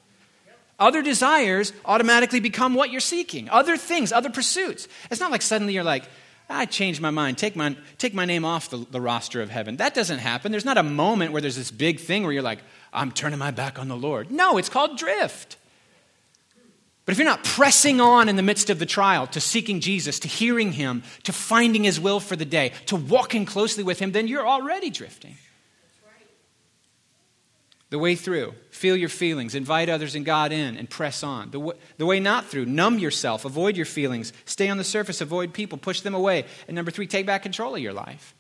Other 0.78 1.02
desires 1.02 1.72
automatically 1.86 2.42
become 2.42 2.74
what 2.74 2.92
you're 2.92 3.00
seeking. 3.00 3.48
Other 3.48 3.78
things, 3.78 4.12
other 4.12 4.30
pursuits. 4.30 4.90
It's 5.10 5.22
not 5.22 5.32
like 5.32 5.42
suddenly 5.42 5.76
you're 5.76 5.86
like, 5.86 6.04
ah, 6.50 6.58
I 6.58 6.66
changed 6.66 7.00
my 7.00 7.10
mind. 7.10 7.38
Take 7.38 7.56
my, 7.56 7.74
take 7.98 8.14
my 8.14 8.26
name 8.26 8.44
off 8.44 8.70
the, 8.70 8.86
the 8.92 9.00
roster 9.00 9.42
of 9.42 9.50
heaven. 9.50 9.78
That 9.78 9.94
doesn't 9.94 10.20
happen. 10.20 10.52
There's 10.52 10.66
not 10.66 10.78
a 10.78 10.84
moment 10.84 11.32
where 11.32 11.42
there's 11.42 11.56
this 11.56 11.72
big 11.72 12.02
thing 12.02 12.24
where 12.24 12.34
you're 12.34 12.42
like, 12.42 12.60
I'm 12.92 13.14
turning 13.14 13.40
my 13.40 13.52
back 13.52 13.80
on 13.80 13.88
the 13.88 13.96
Lord. 13.96 14.30
No, 14.30 14.58
it's 14.58 14.68
called 14.68 14.98
drift. 14.98 15.56
But 17.06 17.12
if 17.12 17.18
you're 17.18 17.28
not 17.28 17.44
pressing 17.44 18.00
on 18.00 18.30
in 18.30 18.38
the 18.38 18.42
midst 18.42 18.70
of 18.70 18.80
the 18.80 18.86
trial 18.86 19.28
to 19.28 19.42
seeking 19.42 19.82
Jesus, 19.82 20.20
to 20.20 20.28
hearing 20.28 20.72
Him, 20.72 21.04
to 21.24 21.34
finding 21.34 21.84
His 21.84 22.00
will 22.00 22.20
for 22.20 22.36
the 22.36 22.46
day, 22.46 22.72
to 22.86 22.96
walking 22.96 23.46
closely 23.46 23.84
with 23.84 24.00
Him, 24.00 24.14
then 24.14 24.28
you're 24.28 24.48
already 24.48 24.90
drifting 24.90 25.36
the 27.94 28.00
way 28.00 28.16
through. 28.16 28.56
Feel 28.72 28.98
your 28.98 29.08
feelings, 29.08 29.54
invite 29.54 29.88
others 29.88 30.16
and 30.16 30.26
God 30.26 30.52
in, 30.52 30.78
and 30.78 30.90
press 30.90 31.22
on. 31.22 31.52
The 31.52 31.60
way, 31.60 31.76
the 31.98 32.08
way 32.08 32.20
not 32.20 32.46
through, 32.46 32.66
numb 32.66 32.98
yourself, 32.98 33.46
avoid 33.46 33.78
your 33.78 33.86
feelings, 33.86 34.34
stay 34.46 34.68
on 34.68 34.80
the 34.80 34.84
surface, 34.84 35.22
avoid 35.22 35.54
people, 35.54 35.78
push 35.78 36.02
them 36.02 36.16
away. 36.16 36.46
And 36.68 36.74
number 36.74 36.90
three, 36.90 37.06
take 37.06 37.28
back 37.28 37.44
control 37.44 37.76
of 37.76 37.82
your 37.82 37.94
life. 37.94 38.34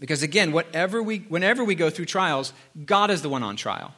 Because 0.00 0.22
again, 0.22 0.52
whatever 0.52 1.02
we, 1.02 1.18
whenever 1.18 1.62
we 1.64 1.74
go 1.74 1.90
through 1.90 2.06
trials, 2.06 2.54
God 2.86 3.10
is 3.10 3.20
the 3.20 3.28
one 3.28 3.42
on 3.42 3.56
trial. 3.56 3.92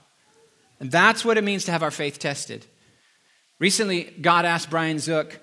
And 0.80 0.90
that's 0.90 1.24
what 1.24 1.38
it 1.38 1.44
means 1.44 1.64
to 1.66 1.70
have 1.70 1.84
our 1.84 1.92
faith 1.92 2.18
tested. 2.18 2.66
Recently, 3.58 4.04
God 4.20 4.44
asked 4.44 4.70
Brian 4.70 4.98
Zook, 4.98 5.40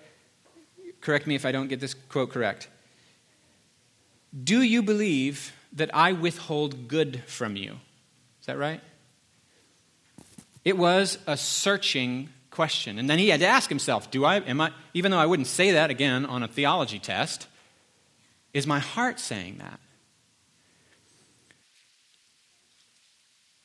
correct 1.01 1.27
me 1.27 1.35
if 1.35 1.45
I 1.45 1.51
don't 1.51 1.67
get 1.67 1.79
this 1.79 1.93
quote 1.93 2.29
correct, 2.29 2.67
Do 4.43 4.61
you 4.61 4.83
believe 4.83 5.53
that 5.73 5.93
I 5.93 6.13
withhold 6.13 6.87
good 6.87 7.23
from 7.25 7.55
you? 7.55 7.73
Is 8.39 8.47
that 8.47 8.57
right? 8.57 8.81
It 10.63 10.77
was 10.77 11.17
a 11.27 11.35
searching 11.35 12.29
question. 12.51 12.99
And 12.99 13.09
then 13.09 13.19
he 13.19 13.29
had 13.29 13.39
to 13.41 13.47
ask 13.47 13.67
himself, 13.67 14.11
do 14.11 14.25
I 14.25 14.37
am 14.37 14.61
I 14.61 14.71
even 14.93 15.11
though 15.11 15.17
I 15.17 15.25
wouldn't 15.25 15.47
say 15.47 15.71
that 15.71 15.89
again 15.89 16.25
on 16.25 16.43
a 16.43 16.47
theology 16.47 16.99
test, 16.99 17.47
is 18.53 18.67
my 18.67 18.79
heart 18.79 19.19
saying 19.19 19.57
that? 19.57 19.79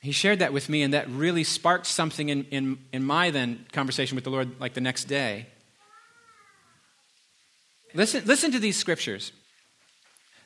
He 0.01 0.13
shared 0.13 0.39
that 0.39 0.53
with 0.53 0.69
me, 0.69 0.83
and 0.83 0.95
that 0.95 1.09
really 1.09 1.45
sparked 1.45 1.87
something 1.87 2.29
in, 2.29 2.45
in, 2.45 2.79
in 2.93 3.03
my 3.03 3.31
then 3.31 3.67
conversation 3.73 4.15
with 4.15 4.25
the 4.25 4.31
Lord, 4.31 4.61
like 4.61 4.75
the 4.75 4.81
next 4.81 5.05
day. 5.05 5.47
Listen, 7.95 8.25
listen 8.27 8.53
to 8.53 8.59
these 8.59 8.77
scriptures 8.77 9.33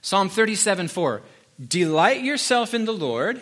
Psalm 0.01 0.29
37 0.29 0.89
4. 0.89 1.23
Delight 1.69 2.23
yourself 2.23 2.75
in 2.75 2.87
the 2.87 2.93
Lord, 2.93 3.41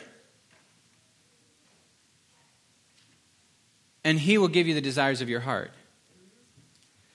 and 4.04 4.18
he 4.18 4.36
will 4.36 4.48
give 4.48 4.66
you 4.66 4.74
the 4.74 4.80
desires 4.80 5.20
of 5.20 5.28
your 5.28 5.40
heart. 5.40 5.70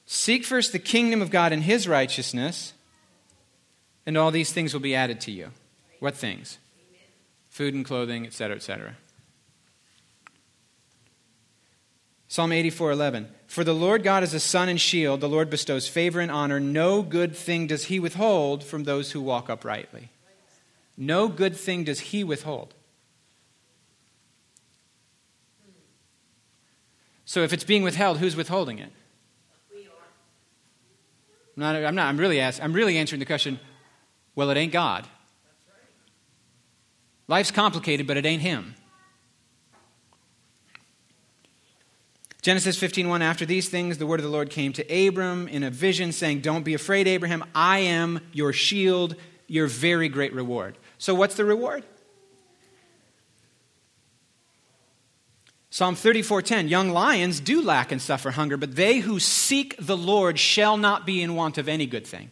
Seek 0.06 0.46
first 0.46 0.72
the 0.72 0.80
kingdom 0.80 1.22
of 1.22 1.32
God 1.32 1.52
and 1.52 1.64
his 1.64 1.88
righteousness, 1.88 2.74
and 4.06 4.18
all 4.18 4.32
these 4.32 4.54
things 4.54 4.74
will 4.74 4.82
be 4.82 4.96
added 4.96 5.20
to 5.22 5.32
you. 5.32 5.52
What 6.00 6.16
things? 6.16 6.60
Food 7.56 7.74
and 7.74 7.86
clothing, 7.86 8.26
etc., 8.26 8.58
etc. 8.58 8.98
Psalm 12.28 12.50
84:11 12.50 13.28
For 13.48 13.64
the 13.64 13.74
Lord 13.74 14.04
God 14.04 14.24
is 14.24 14.34
a 14.34 14.42
sun 14.42 14.68
and 14.68 14.82
shield 14.82 15.22
the 15.22 15.30
Lord 15.30 15.50
bestows 15.50 15.88
favor 15.88 16.20
and 16.20 16.30
honor 16.30 16.60
no 16.60 17.02
good 17.02 17.34
thing 17.34 17.66
does 17.66 17.86
he 17.86 17.98
withhold 17.98 18.62
from 18.62 18.84
those 18.84 19.14
who 19.14 19.22
walk 19.22 19.50
uprightly 19.50 20.10
No 20.98 21.30
good 21.30 21.56
thing 21.56 21.86
does 21.86 22.02
he 22.12 22.26
withhold 22.26 22.74
So 27.24 27.42
if 27.42 27.54
it's 27.54 27.64
being 27.64 27.84
withheld, 27.84 28.18
who's 28.18 28.36
withholding 28.36 28.80
it? 28.80 28.92
I'm 31.56 31.62
not, 31.62 31.76
I'm 31.78 31.96
not, 31.96 32.08
I'm 32.08 32.18
really 32.18 32.42
asking, 32.42 32.66
I'm 32.66 32.74
really 32.74 32.98
answering 32.98 33.22
the 33.22 33.26
question, 33.26 33.62
well, 34.36 34.50
it 34.50 34.58
ain't 34.58 34.74
God. 34.74 35.08
Life's 37.28 37.52
complicated, 37.52 38.06
but 38.06 38.18
it 38.18 38.26
ain't 38.26 38.42
him. 38.42 38.76
Genesis 42.42 42.78
15:1 42.78 43.24
After 43.24 43.44
these 43.44 43.70
things 43.70 43.98
the 43.98 44.06
word 44.06 44.20
of 44.20 44.24
the 44.24 44.30
Lord 44.30 44.52
came 44.52 44.72
to 44.74 45.08
Abram 45.08 45.48
in 45.48 45.64
a 45.64 45.72
vision 45.72 46.12
saying, 46.12 46.42
"Don't 46.42 46.62
be 46.64 46.76
afraid, 46.76 47.08
Abraham. 47.08 47.44
I 47.56 47.80
am 47.80 48.20
your 48.34 48.54
shield, 48.54 49.16
your 49.48 49.66
very 49.66 50.08
great 50.08 50.32
reward." 50.32 50.78
So 51.00 51.16
what's 51.16 51.34
the 51.34 51.46
reward? 51.46 51.84
Psalm 55.72 55.96
34:10 55.96 56.70
Young 56.70 56.92
lions 56.92 57.40
do 57.40 57.62
lack 57.62 57.92
and 57.92 58.00
suffer 58.00 58.32
hunger, 58.32 58.58
but 58.58 58.76
they 58.76 59.00
who 59.00 59.20
seek 59.20 59.76
the 59.80 59.98
Lord 59.98 60.38
shall 60.38 60.78
not 60.78 61.06
be 61.06 61.24
in 61.24 61.34
want 61.34 61.58
of 61.58 61.68
any 61.68 61.88
good 61.88 62.06
thing. 62.06 62.30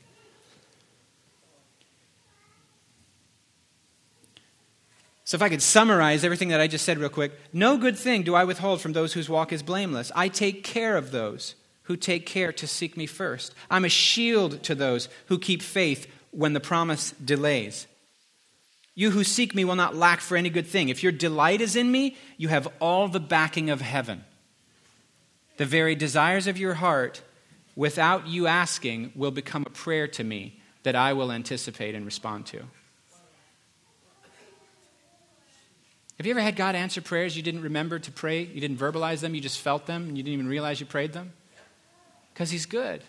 So, 5.26 5.36
if 5.36 5.42
I 5.42 5.50
could 5.50 5.62
summarize 5.62 6.26
everything 6.26 6.50
that 6.50 6.60
I 6.60 6.68
just 6.68 6.84
said 6.84 6.98
real 6.98 7.10
quick 7.10 7.32
no 7.54 7.78
good 7.78 7.98
thing 7.98 8.24
do 8.24 8.36
I 8.36 8.44
withhold 8.44 8.82
from 8.82 8.94
those 8.94 9.14
whose 9.14 9.30
walk 9.30 9.54
is 9.54 9.64
blameless. 9.64 10.12
I 10.16 10.28
take 10.28 10.64
care 10.64 10.98
of 10.98 11.12
those 11.12 11.56
who 11.84 11.96
take 11.96 12.26
care 12.26 12.52
to 12.54 12.68
seek 12.68 12.98
me 12.98 13.06
first. 13.06 13.54
I'm 13.70 13.86
a 13.86 13.90
shield 13.90 14.64
to 14.64 14.76
those 14.76 15.10
who 15.28 15.38
keep 15.38 15.62
faith 15.62 16.08
when 16.32 16.54
the 16.54 16.60
promise 16.60 17.12
delays. 17.12 17.88
You 18.96 19.12
who 19.12 19.24
seek 19.24 19.56
me 19.56 19.66
will 19.66 19.76
not 19.76 19.96
lack 19.96 20.22
for 20.22 20.38
any 20.38 20.50
good 20.50 20.68
thing. 20.68 20.90
If 20.90 21.04
your 21.04 21.12
delight 21.12 21.62
is 21.62 21.76
in 21.76 21.92
me, 21.92 22.16
you 22.38 22.48
have 22.50 22.68
all 22.80 23.08
the 23.08 23.20
backing 23.20 23.70
of 23.70 23.82
heaven. 23.82 24.24
The 25.58 25.66
very 25.66 25.96
desires 25.96 26.48
of 26.48 26.58
your 26.58 26.76
heart, 26.76 27.22
without 27.76 28.28
you 28.28 28.48
asking, 28.48 29.12
will 29.16 29.32
become 29.32 29.64
a 29.66 29.72
prayer 29.72 30.08
to 30.10 30.24
me 30.24 30.60
that 30.84 30.96
I 30.96 31.14
will 31.14 31.32
anticipate 31.32 31.96
and 31.96 32.06
respond 32.06 32.46
to. 32.48 32.64
Have 36.18 36.26
you 36.26 36.32
ever 36.32 36.42
had 36.42 36.56
God 36.56 36.76
answer 36.76 37.02
prayers 37.02 37.36
you 37.36 37.44
didn't 37.44 37.62
remember 37.62 38.00
to 38.00 38.12
pray? 38.12 38.44
You 38.44 38.62
didn't 38.62 38.78
verbalize 38.78 39.22
them, 39.22 39.34
you 39.34 39.42
just 39.42 39.60
felt 39.60 39.86
them, 39.86 40.08
and 40.08 40.18
you 40.18 40.24
didn't 40.24 40.34
even 40.34 40.48
realize 40.48 40.80
you 40.80 40.86
prayed 40.86 41.14
them? 41.14 41.34
Because 42.34 42.52
He's 42.52 42.66
good. 42.66 43.02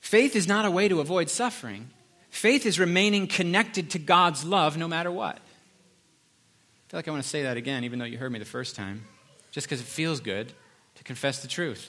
Faith 0.00 0.36
is 0.36 0.46
not 0.46 0.64
a 0.64 0.70
way 0.70 0.88
to 0.88 1.00
avoid 1.00 1.28
suffering, 1.28 1.90
Faith 2.36 2.66
is 2.66 2.78
remaining 2.78 3.26
connected 3.26 3.88
to 3.92 3.98
God's 3.98 4.44
love 4.44 4.76
no 4.76 4.86
matter 4.86 5.10
what. 5.10 5.36
I 5.36 6.90
feel 6.90 6.98
like 6.98 7.08
I 7.08 7.10
want 7.10 7.22
to 7.22 7.28
say 7.28 7.44
that 7.44 7.56
again, 7.56 7.82
even 7.84 7.98
though 7.98 8.04
you 8.04 8.18
heard 8.18 8.30
me 8.30 8.38
the 8.38 8.44
first 8.44 8.76
time, 8.76 9.06
just 9.52 9.66
because 9.66 9.80
it 9.80 9.86
feels 9.86 10.20
good 10.20 10.52
to 10.96 11.02
confess 11.02 11.40
the 11.40 11.48
truth. 11.48 11.88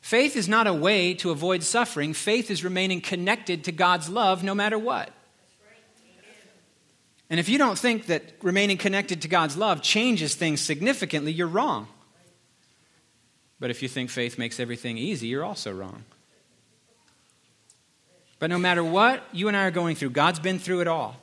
Faith 0.00 0.36
is 0.36 0.48
not 0.48 0.68
a 0.68 0.72
way 0.72 1.14
to 1.14 1.32
avoid 1.32 1.64
suffering. 1.64 2.14
Faith 2.14 2.48
is 2.48 2.62
remaining 2.62 3.00
connected 3.00 3.64
to 3.64 3.72
God's 3.72 4.08
love 4.08 4.44
no 4.44 4.54
matter 4.54 4.78
what. 4.78 5.10
And 7.28 7.40
if 7.40 7.48
you 7.48 7.58
don't 7.58 7.78
think 7.78 8.06
that 8.06 8.22
remaining 8.42 8.78
connected 8.78 9.22
to 9.22 9.28
God's 9.28 9.56
love 9.56 9.82
changes 9.82 10.34
things 10.34 10.60
significantly, 10.60 11.32
you're 11.32 11.48
wrong. 11.48 11.88
But 13.58 13.70
if 13.70 13.82
you 13.82 13.88
think 13.88 14.10
faith 14.10 14.38
makes 14.38 14.60
everything 14.60 14.98
easy, 14.98 15.28
you're 15.28 15.44
also 15.44 15.72
wrong. 15.72 16.04
But 18.38 18.50
no 18.50 18.58
matter 18.58 18.84
what 18.84 19.22
you 19.32 19.48
and 19.48 19.56
I 19.56 19.64
are 19.64 19.70
going 19.70 19.96
through, 19.96 20.10
God's 20.10 20.38
been 20.38 20.58
through 20.58 20.82
it 20.82 20.88
all. 20.88 21.16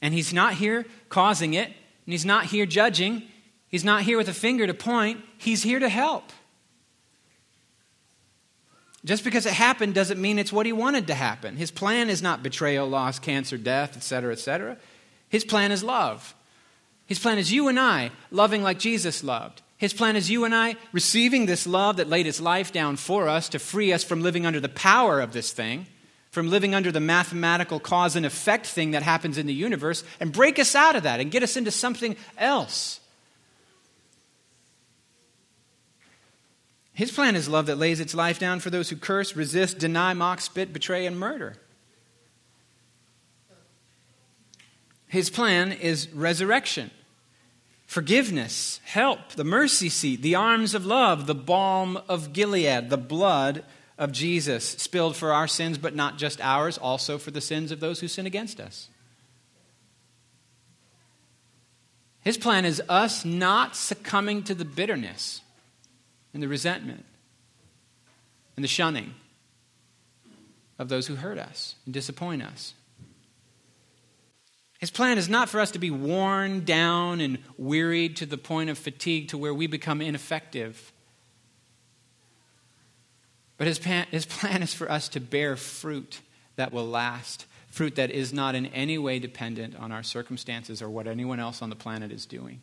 And 0.00 0.14
He's 0.14 0.32
not 0.32 0.54
here 0.54 0.86
causing 1.08 1.54
it, 1.54 1.66
and 1.66 2.12
He's 2.12 2.24
not 2.24 2.46
here 2.46 2.66
judging. 2.66 3.22
He's 3.68 3.84
not 3.84 4.02
here 4.02 4.16
with 4.16 4.28
a 4.28 4.34
finger 4.34 4.66
to 4.66 4.74
point. 4.74 5.22
He's 5.38 5.62
here 5.62 5.78
to 5.78 5.88
help. 5.88 6.32
Just 9.04 9.22
because 9.22 9.46
it 9.46 9.52
happened 9.52 9.94
doesn't 9.94 10.20
mean 10.20 10.38
it's 10.38 10.52
what 10.52 10.66
he 10.66 10.72
wanted 10.72 11.06
to 11.06 11.14
happen. 11.14 11.56
His 11.56 11.70
plan 11.70 12.10
is 12.10 12.22
not 12.22 12.42
betrayal, 12.42 12.88
loss, 12.88 13.20
cancer, 13.20 13.56
death, 13.56 13.96
etc., 13.96 14.32
etc. 14.32 14.78
His 15.28 15.44
plan 15.44 15.72
is 15.72 15.82
love. 15.82 16.34
His 17.06 17.18
plan 17.18 17.38
is 17.38 17.52
you 17.52 17.68
and 17.68 17.78
I 17.78 18.10
loving 18.30 18.62
like 18.62 18.78
Jesus 18.78 19.22
loved. 19.22 19.62
His 19.78 19.92
plan 19.92 20.16
is 20.16 20.30
you 20.30 20.44
and 20.44 20.54
I 20.54 20.76
receiving 20.92 21.46
this 21.46 21.66
love 21.66 21.96
that 21.96 22.08
laid 22.08 22.26
its 22.26 22.40
life 22.40 22.72
down 22.72 22.96
for 22.96 23.28
us 23.28 23.48
to 23.50 23.58
free 23.58 23.92
us 23.92 24.02
from 24.02 24.22
living 24.22 24.46
under 24.46 24.60
the 24.60 24.68
power 24.68 25.20
of 25.20 25.32
this 25.32 25.52
thing, 25.52 25.86
from 26.30 26.48
living 26.48 26.74
under 26.74 26.90
the 26.90 27.00
mathematical 27.00 27.78
cause 27.78 28.16
and 28.16 28.24
effect 28.24 28.66
thing 28.66 28.92
that 28.92 29.02
happens 29.02 29.36
in 29.38 29.46
the 29.46 29.54
universe, 29.54 30.02
and 30.18 30.32
break 30.32 30.58
us 30.58 30.74
out 30.74 30.96
of 30.96 31.02
that 31.02 31.20
and 31.20 31.30
get 31.30 31.42
us 31.42 31.56
into 31.56 31.70
something 31.70 32.16
else. 32.38 33.00
His 36.94 37.12
plan 37.12 37.36
is 37.36 37.46
love 37.46 37.66
that 37.66 37.76
lays 37.76 38.00
its 38.00 38.14
life 38.14 38.38
down 38.38 38.58
for 38.60 38.70
those 38.70 38.88
who 38.88 38.96
curse, 38.96 39.36
resist, 39.36 39.78
deny, 39.78 40.14
mock, 40.14 40.40
spit, 40.40 40.72
betray, 40.72 41.04
and 41.04 41.18
murder. 41.18 41.56
His 45.08 45.30
plan 45.30 45.72
is 45.72 46.08
resurrection 46.12 46.90
forgiveness, 47.86 48.80
help, 48.84 49.32
the 49.36 49.44
mercy 49.44 49.88
seat, 49.88 50.20
the 50.20 50.34
arms 50.34 50.74
of 50.74 50.84
love, 50.84 51.26
the 51.26 51.34
balm 51.34 51.96
of 52.08 52.32
Gilead, 52.32 52.90
the 52.90 52.98
blood 52.98 53.64
of 53.96 54.12
Jesus 54.12 54.64
spilled 54.64 55.16
for 55.16 55.32
our 55.32 55.46
sins, 55.46 55.78
but 55.78 55.94
not 55.94 56.18
just 56.18 56.40
ours, 56.40 56.76
also 56.76 57.16
for 57.16 57.30
the 57.30 57.40
sins 57.40 57.70
of 57.70 57.80
those 57.80 58.00
who 58.00 58.08
sin 58.08 58.26
against 58.26 58.60
us. 58.60 58.88
His 62.20 62.36
plan 62.36 62.64
is 62.64 62.82
us 62.88 63.24
not 63.24 63.76
succumbing 63.76 64.42
to 64.44 64.54
the 64.54 64.64
bitterness 64.64 65.42
and 66.34 66.42
the 66.42 66.48
resentment 66.48 67.04
and 68.56 68.64
the 68.64 68.68
shunning 68.68 69.14
of 70.76 70.88
those 70.88 71.06
who 71.06 71.14
hurt 71.14 71.38
us 71.38 71.76
and 71.84 71.94
disappoint 71.94 72.42
us. 72.42 72.74
His 74.78 74.90
plan 74.90 75.16
is 75.16 75.28
not 75.28 75.48
for 75.48 75.60
us 75.60 75.70
to 75.70 75.78
be 75.78 75.90
worn 75.90 76.64
down 76.64 77.20
and 77.20 77.38
wearied 77.56 78.16
to 78.16 78.26
the 78.26 78.36
point 78.36 78.68
of 78.68 78.78
fatigue 78.78 79.28
to 79.28 79.38
where 79.38 79.54
we 79.54 79.66
become 79.66 80.02
ineffective. 80.02 80.92
But 83.56 83.66
his 83.66 83.78
plan, 83.78 84.06
his 84.10 84.26
plan 84.26 84.62
is 84.62 84.74
for 84.74 84.90
us 84.90 85.08
to 85.10 85.20
bear 85.20 85.56
fruit 85.56 86.20
that 86.56 86.72
will 86.72 86.86
last, 86.86 87.46
fruit 87.68 87.96
that 87.96 88.10
is 88.10 88.32
not 88.32 88.54
in 88.54 88.66
any 88.66 88.98
way 88.98 89.18
dependent 89.18 89.76
on 89.76 89.92
our 89.92 90.02
circumstances 90.02 90.82
or 90.82 90.90
what 90.90 91.06
anyone 91.06 91.40
else 91.40 91.62
on 91.62 91.70
the 91.70 91.76
planet 91.76 92.12
is 92.12 92.26
doing. 92.26 92.60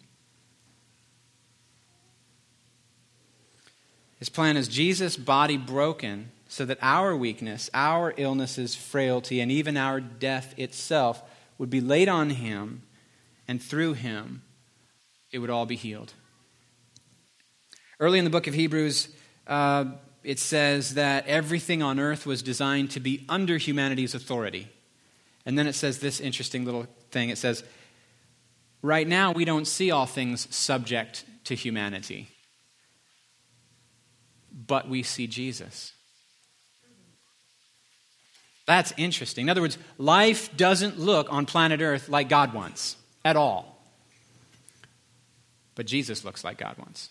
His 4.20 4.30
plan 4.30 4.56
is 4.56 4.68
Jesus' 4.68 5.18
body 5.18 5.58
broken 5.58 6.32
so 6.48 6.64
that 6.66 6.78
our 6.82 7.16
weakness, 7.16 7.70
our 7.74 8.14
illnesses, 8.16 8.76
frailty, 8.76 9.42
and 9.42 9.52
even 9.52 9.76
our 9.76 10.00
death 10.00 10.54
itself 10.58 11.24
would 11.58 11.70
be 11.70 11.82
laid 11.82 12.10
on 12.10 12.32
him, 12.32 12.84
and 13.48 13.62
through 13.62 13.94
him, 13.94 14.42
it 15.32 15.40
would 15.40 15.50
all 15.50 15.66
be 15.66 15.76
healed. 15.76 16.14
Early 18.00 18.20
in 18.20 18.26
the 18.26 18.32
book 18.32 18.48
of 18.48 18.54
Hebrews, 18.54 19.10
uh, 19.48 19.86
it 20.24 20.40
says 20.40 20.94
that 20.94 21.28
everything 21.28 21.84
on 21.84 22.00
earth 22.00 22.26
was 22.26 22.42
designed 22.42 22.92
to 22.92 23.00
be 23.00 23.26
under 23.28 23.58
humanity's 23.58 24.16
authority. 24.16 24.70
And 25.46 25.58
then 25.58 25.68
it 25.68 25.74
says 25.74 26.00
this 26.00 26.20
interesting 26.20 26.66
little 26.66 26.88
thing 27.12 27.30
it 27.30 27.38
says, 27.38 27.64
Right 28.82 29.08
now, 29.08 29.32
we 29.32 29.46
don't 29.46 29.66
see 29.66 29.92
all 29.92 30.06
things 30.06 30.54
subject 30.54 31.24
to 31.46 31.56
humanity, 31.56 32.30
but 34.52 34.90
we 34.90 35.04
see 35.04 35.26
Jesus. 35.26 35.93
That's 38.66 38.94
interesting. 38.98 39.46
In 39.46 39.50
other 39.50 39.62
words, 39.62 39.78
life 39.98 40.56
doesn't 40.56 41.00
look 41.00 41.32
on 41.32 41.46
planet 41.46 41.82
Earth 41.82 42.08
like 42.08 42.30
God 42.30 42.54
wants 42.54 42.96
at 43.26 43.36
all. 43.36 43.82
But 45.76 45.86
Jesus 45.86 46.24
looks 46.24 46.44
like 46.44 46.58
God 46.58 46.78
wants. 46.78 47.10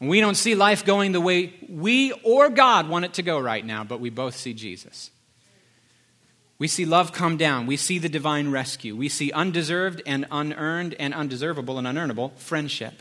We 0.00 0.20
don't 0.20 0.36
see 0.36 0.54
life 0.54 0.84
going 0.84 1.12
the 1.12 1.20
way 1.20 1.54
we 1.68 2.12
or 2.22 2.50
God 2.50 2.88
want 2.88 3.04
it 3.04 3.14
to 3.14 3.22
go 3.22 3.40
right 3.40 3.64
now, 3.64 3.82
but 3.82 3.98
we 3.98 4.10
both 4.10 4.36
see 4.36 4.54
Jesus. 4.54 5.10
We 6.58 6.68
see 6.68 6.84
love 6.84 7.12
come 7.12 7.36
down. 7.36 7.66
We 7.66 7.76
see 7.76 7.98
the 7.98 8.08
divine 8.08 8.50
rescue. 8.50 8.94
We 8.94 9.08
see 9.08 9.32
undeserved 9.32 10.02
and 10.06 10.26
unearned 10.30 10.94
and 10.94 11.14
undeservable 11.14 11.78
and 11.78 11.86
unearnable 11.86 12.36
friendship. 12.36 12.94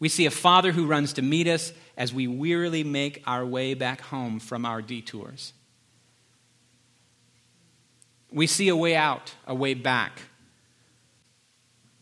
We 0.00 0.08
see 0.08 0.26
a 0.26 0.30
father 0.30 0.72
who 0.72 0.86
runs 0.86 1.12
to 1.14 1.22
meet 1.22 1.48
us 1.48 1.72
as 1.96 2.12
we 2.14 2.28
wearily 2.28 2.84
make 2.84 3.22
our 3.26 3.44
way 3.44 3.74
back 3.74 4.00
home 4.00 4.38
from 4.38 4.64
our 4.64 4.80
detours. 4.80 5.52
We 8.30 8.46
see 8.46 8.68
a 8.68 8.76
way 8.76 8.94
out, 8.94 9.34
a 9.46 9.54
way 9.54 9.74
back, 9.74 10.22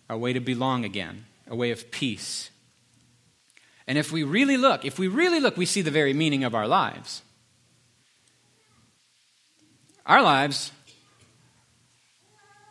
a 0.08 0.18
way 0.18 0.32
to 0.32 0.40
belong 0.40 0.84
again, 0.84 1.26
a 1.48 1.54
way 1.54 1.70
of 1.70 1.90
peace. 1.90 2.50
And 3.86 3.96
if 3.96 4.10
we 4.10 4.24
really 4.24 4.56
look, 4.56 4.84
if 4.84 4.98
we 4.98 5.08
really 5.08 5.38
look, 5.38 5.56
we 5.56 5.66
see 5.66 5.82
the 5.82 5.90
very 5.90 6.12
meaning 6.12 6.42
of 6.42 6.54
our 6.54 6.66
lives. 6.66 7.22
Our 10.04 10.22
lives 10.22 10.72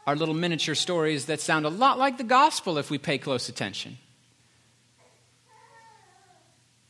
are 0.07 0.15
little 0.15 0.35
miniature 0.35 0.75
stories 0.75 1.25
that 1.25 1.41
sound 1.41 1.65
a 1.65 1.69
lot 1.69 1.97
like 1.97 2.17
the 2.17 2.23
gospel 2.23 2.77
if 2.77 2.89
we 2.89 2.97
pay 2.97 3.17
close 3.17 3.49
attention, 3.49 3.97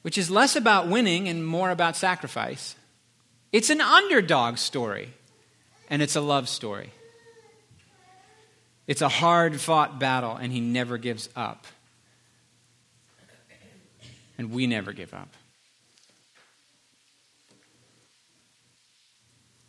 which 0.01 0.17
is 0.17 0.30
less 0.30 0.56
about 0.56 0.88
winning 0.88 1.28
and 1.30 1.45
more 1.45 1.71
about 1.71 1.95
sacrifice. 1.95 2.75
It's 3.51 3.69
an 3.69 3.82
underdog 3.82 4.58
story 4.58 5.13
and 5.89 6.02
it's 6.02 6.15
a 6.15 6.21
love 6.21 6.50
story. 6.50 6.91
It's 8.88 9.02
a 9.02 9.10
hard 9.10 9.60
fought 9.60 10.00
battle, 10.00 10.36
and 10.36 10.52
he 10.52 10.60
never 10.60 10.98
gives 10.98 11.30
up. 11.36 11.65
And 14.38 14.52
we 14.52 14.67
never 14.67 14.93
give 14.93 15.13
up. 15.13 15.30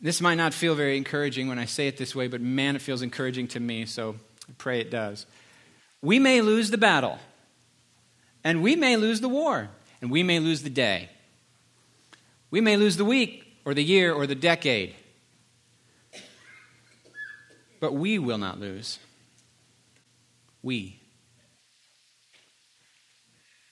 This 0.00 0.20
might 0.20 0.34
not 0.34 0.52
feel 0.52 0.74
very 0.74 0.96
encouraging 0.96 1.48
when 1.48 1.58
I 1.58 1.64
say 1.64 1.88
it 1.88 1.96
this 1.96 2.14
way, 2.14 2.28
but 2.28 2.40
man, 2.40 2.76
it 2.76 2.82
feels 2.82 3.02
encouraging 3.02 3.48
to 3.48 3.60
me, 3.60 3.86
so 3.86 4.16
I 4.48 4.52
pray 4.58 4.80
it 4.80 4.90
does. 4.90 5.26
We 6.02 6.18
may 6.18 6.42
lose 6.42 6.70
the 6.70 6.78
battle, 6.78 7.18
and 8.44 8.62
we 8.62 8.76
may 8.76 8.96
lose 8.96 9.20
the 9.20 9.28
war, 9.28 9.68
and 10.02 10.10
we 10.10 10.22
may 10.22 10.38
lose 10.38 10.62
the 10.62 10.70
day. 10.70 11.08
We 12.50 12.60
may 12.60 12.76
lose 12.76 12.96
the 12.96 13.04
week, 13.04 13.44
or 13.64 13.72
the 13.72 13.82
year, 13.82 14.12
or 14.12 14.26
the 14.26 14.34
decade. 14.34 14.94
But 17.80 17.94
we 17.94 18.18
will 18.18 18.38
not 18.38 18.58
lose. 18.58 18.98
We. 20.62 21.00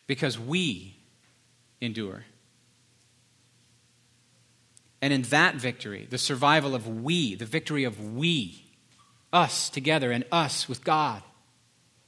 Because 0.06 0.38
we 0.38 0.96
endure. 1.80 2.24
And 5.00 5.12
in 5.12 5.22
that 5.22 5.56
victory, 5.56 6.06
the 6.08 6.18
survival 6.18 6.74
of 6.74 6.86
we, 6.88 7.34
the 7.34 7.44
victory 7.44 7.84
of 7.84 8.14
we, 8.14 8.64
us 9.32 9.68
together 9.68 10.10
and 10.10 10.24
us 10.32 10.68
with 10.68 10.84
God, 10.84 11.22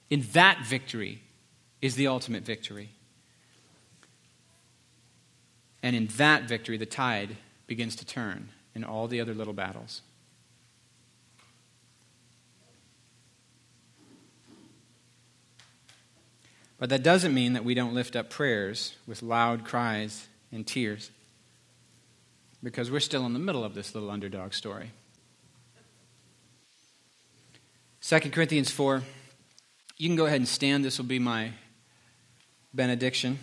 in 0.09 0.23
that 0.33 0.65
victory 0.65 1.23
is 1.83 1.97
the 1.97 2.07
ultimate 2.07 2.45
victory. 2.45 2.91
And 5.83 5.95
in 5.95 6.07
that 6.17 6.45
victory, 6.45 6.77
the 6.77 6.87
tide 6.87 7.37
begins 7.67 7.97
to 7.97 8.07
turn 8.07 8.49
in 8.75 8.83
all 8.85 9.09
the 9.09 9.21
other 9.21 9.35
little 9.35 9.53
battles. 9.53 10.03
But 16.79 16.91
that 16.91 17.03
doesn't 17.03 17.33
mean 17.33 17.55
that 17.55 17.65
we 17.65 17.75
don't 17.75 17.95
lift 17.95 18.17
up 18.17 18.29
prayers 18.29 18.95
with 19.07 19.23
loud 19.23 19.65
cries 19.65 20.27
and 20.53 20.67
tears 20.67 21.11
because 22.63 22.91
we're 22.91 23.01
still 23.01 23.25
in 23.25 23.33
the 23.33 23.39
middle 23.39 23.65
of 23.65 23.75
this 23.75 23.95
little 23.95 24.11
underdog 24.11 24.53
story. 24.53 24.91
2 28.03 28.21
Corinthians 28.31 28.71
4. 28.71 29.03
You 29.97 30.09
can 30.09 30.17
go 30.17 30.27
ahead 30.27 30.41
and 30.41 30.49
stand. 30.49 30.85
This 30.85 30.99
will 30.99 31.07
be 31.07 31.19
my 31.19 31.53
benediction. 32.75 33.39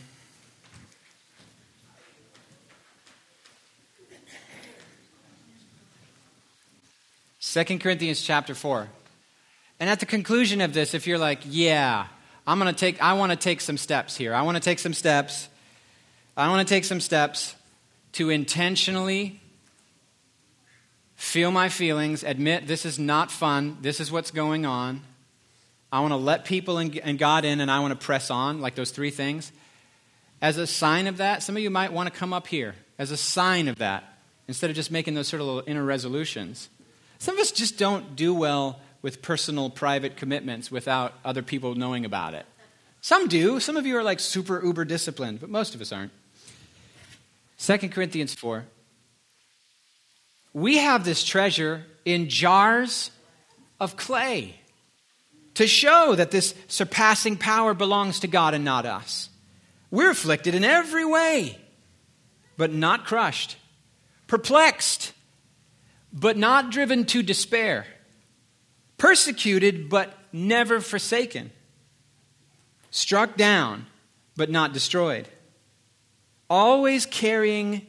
Second 7.39 7.81
Corinthians 7.81 8.21
chapter 8.21 8.55
4. 8.55 8.87
And 9.79 9.89
at 9.89 9.99
the 9.99 10.05
conclusion 10.05 10.61
of 10.61 10.73
this, 10.73 10.93
if 10.93 11.05
you're 11.07 11.17
like, 11.17 11.39
yeah, 11.45 12.07
I'm 12.45 12.59
going 12.59 12.73
to 12.73 12.79
take, 12.79 13.01
I 13.01 13.13
want 13.13 13.31
to 13.31 13.37
take 13.37 13.61
some 13.61 13.77
steps 13.77 14.17
here. 14.17 14.33
I 14.33 14.41
want 14.41 14.57
to 14.57 14.61
take 14.61 14.79
some 14.79 14.93
steps. 14.93 15.47
I 16.35 16.49
want 16.49 16.67
to 16.67 16.73
take 16.73 16.83
some 16.83 16.99
steps 16.99 17.55
to 18.13 18.29
intentionally 18.29 19.39
feel 21.15 21.51
my 21.51 21.69
feelings, 21.69 22.23
admit 22.23 22.67
this 22.67 22.85
is 22.85 22.99
not 22.99 23.31
fun, 23.31 23.77
this 23.81 23.99
is 23.99 24.11
what's 24.11 24.29
going 24.29 24.65
on. 24.65 25.01
I 25.91 26.01
want 26.01 26.11
to 26.11 26.17
let 26.17 26.43
people 26.43 26.79
and 26.79 27.17
God 27.17 27.45
in, 27.45 27.61
and 27.61 27.71
I 27.71 27.79
want 27.79 27.97
to 27.97 28.05
press 28.05 28.29
on, 28.29 28.61
like 28.61 28.75
those 28.75 28.91
three 28.91 29.11
things. 29.11 29.51
As 30.41 30.57
a 30.57 30.67
sign 30.67 31.07
of 31.07 31.17
that, 31.17 31.41
some 31.41 31.55
of 31.55 31.63
you 31.63 31.69
might 31.69 31.93
want 31.93 32.11
to 32.11 32.19
come 32.19 32.33
up 32.33 32.47
here. 32.47 32.75
As 32.99 33.11
a 33.11 33.17
sign 33.17 33.67
of 33.67 33.77
that, 33.77 34.03
instead 34.47 34.69
of 34.69 34.75
just 34.75 34.91
making 34.91 35.13
those 35.13 35.27
sort 35.27 35.39
of 35.39 35.47
little 35.47 35.63
inner 35.65 35.83
resolutions. 35.83 36.67
Some 37.19 37.35
of 37.35 37.41
us 37.41 37.51
just 37.51 37.77
don't 37.77 38.15
do 38.15 38.33
well 38.33 38.81
with 39.03 39.21
personal, 39.21 39.69
private 39.69 40.17
commitments 40.17 40.71
without 40.71 41.13
other 41.23 41.43
people 41.43 41.75
knowing 41.75 42.05
about 42.05 42.33
it. 42.33 42.47
Some 43.01 43.27
do. 43.27 43.59
Some 43.59 43.77
of 43.77 43.85
you 43.85 43.97
are 43.97 44.03
like 44.03 44.19
super 44.19 44.65
uber 44.65 44.85
disciplined, 44.85 45.41
but 45.41 45.49
most 45.49 45.75
of 45.75 45.81
us 45.81 45.91
aren't. 45.91 46.13
2 47.59 47.89
Corinthians 47.89 48.33
4. 48.33 48.65
We 50.53 50.77
have 50.77 51.03
this 51.03 51.23
treasure 51.23 51.85
in 52.05 52.29
jars 52.29 53.11
of 53.79 53.97
clay 53.97 54.55
to 55.55 55.67
show 55.67 56.15
that 56.15 56.31
this 56.31 56.55
surpassing 56.67 57.37
power 57.37 57.73
belongs 57.73 58.21
to 58.21 58.27
God 58.27 58.53
and 58.53 58.63
not 58.63 58.85
us. 58.85 59.29
We're 59.91 60.11
afflicted 60.11 60.55
in 60.55 60.63
every 60.63 61.05
way, 61.05 61.57
but 62.57 62.73
not 62.73 63.05
crushed, 63.05 63.57
perplexed, 64.27 65.13
but 66.11 66.37
not 66.37 66.71
driven 66.71 67.05
to 67.05 67.21
despair, 67.21 67.85
persecuted, 69.03 69.89
but 69.89 70.13
never 70.31 70.79
forsaken, 70.79 71.51
struck 72.89 73.35
down, 73.35 73.85
but 74.37 74.49
not 74.49 74.71
destroyed, 74.71 75.27
always 76.49 77.05
carrying 77.05 77.85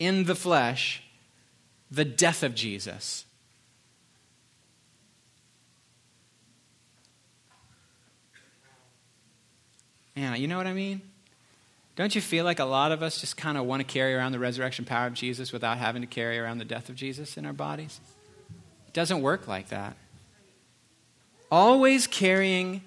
in 0.00 0.24
the 0.24 0.34
flesh 0.34 1.04
the 1.88 2.04
death 2.04 2.42
of 2.42 2.52
Jesus 2.52 3.24
Man, 10.16 10.40
you 10.40 10.46
know 10.46 10.56
what 10.56 10.68
I 10.68 10.72
mean? 10.72 11.00
Don't 11.96 12.14
you 12.14 12.20
feel 12.20 12.44
like 12.44 12.60
a 12.60 12.64
lot 12.64 12.92
of 12.92 13.02
us 13.02 13.20
just 13.20 13.36
kind 13.36 13.58
of 13.58 13.66
want 13.66 13.80
to 13.80 13.84
carry 13.84 14.14
around 14.14 14.30
the 14.30 14.38
resurrection 14.38 14.84
power 14.84 15.08
of 15.08 15.14
Jesus 15.14 15.52
without 15.52 15.78
having 15.78 16.02
to 16.02 16.06
carry 16.06 16.38
around 16.38 16.58
the 16.58 16.64
death 16.64 16.88
of 16.88 16.94
Jesus 16.94 17.36
in 17.36 17.44
our 17.44 17.52
bodies? 17.52 18.00
It 18.86 18.94
doesn't 18.94 19.22
work 19.22 19.48
like 19.48 19.68
that. 19.70 19.96
Always 21.54 22.08
carrying 22.08 22.82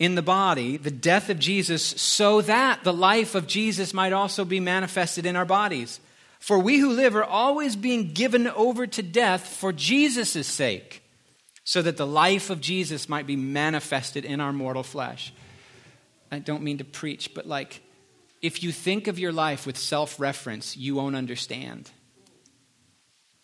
in 0.00 0.16
the 0.16 0.22
body 0.22 0.76
the 0.76 0.90
death 0.90 1.30
of 1.30 1.38
Jesus 1.38 1.84
so 1.84 2.40
that 2.40 2.82
the 2.82 2.92
life 2.92 3.36
of 3.36 3.46
Jesus 3.46 3.94
might 3.94 4.12
also 4.12 4.44
be 4.44 4.58
manifested 4.58 5.24
in 5.24 5.36
our 5.36 5.44
bodies. 5.44 6.00
For 6.40 6.58
we 6.58 6.78
who 6.78 6.90
live 6.90 7.14
are 7.14 7.22
always 7.22 7.76
being 7.76 8.12
given 8.12 8.48
over 8.48 8.88
to 8.88 9.02
death 9.04 9.46
for 9.46 9.72
Jesus' 9.72 10.48
sake, 10.48 11.04
so 11.62 11.80
that 11.80 11.96
the 11.96 12.04
life 12.04 12.50
of 12.50 12.60
Jesus 12.60 13.08
might 13.08 13.28
be 13.28 13.36
manifested 13.36 14.24
in 14.24 14.40
our 14.40 14.52
mortal 14.52 14.82
flesh. 14.82 15.32
I 16.32 16.40
don't 16.40 16.64
mean 16.64 16.78
to 16.78 16.84
preach, 16.84 17.32
but 17.32 17.46
like, 17.46 17.82
if 18.40 18.64
you 18.64 18.72
think 18.72 19.06
of 19.06 19.20
your 19.20 19.30
life 19.30 19.64
with 19.64 19.78
self 19.78 20.18
reference, 20.18 20.76
you 20.76 20.96
won't 20.96 21.14
understand. 21.14 21.92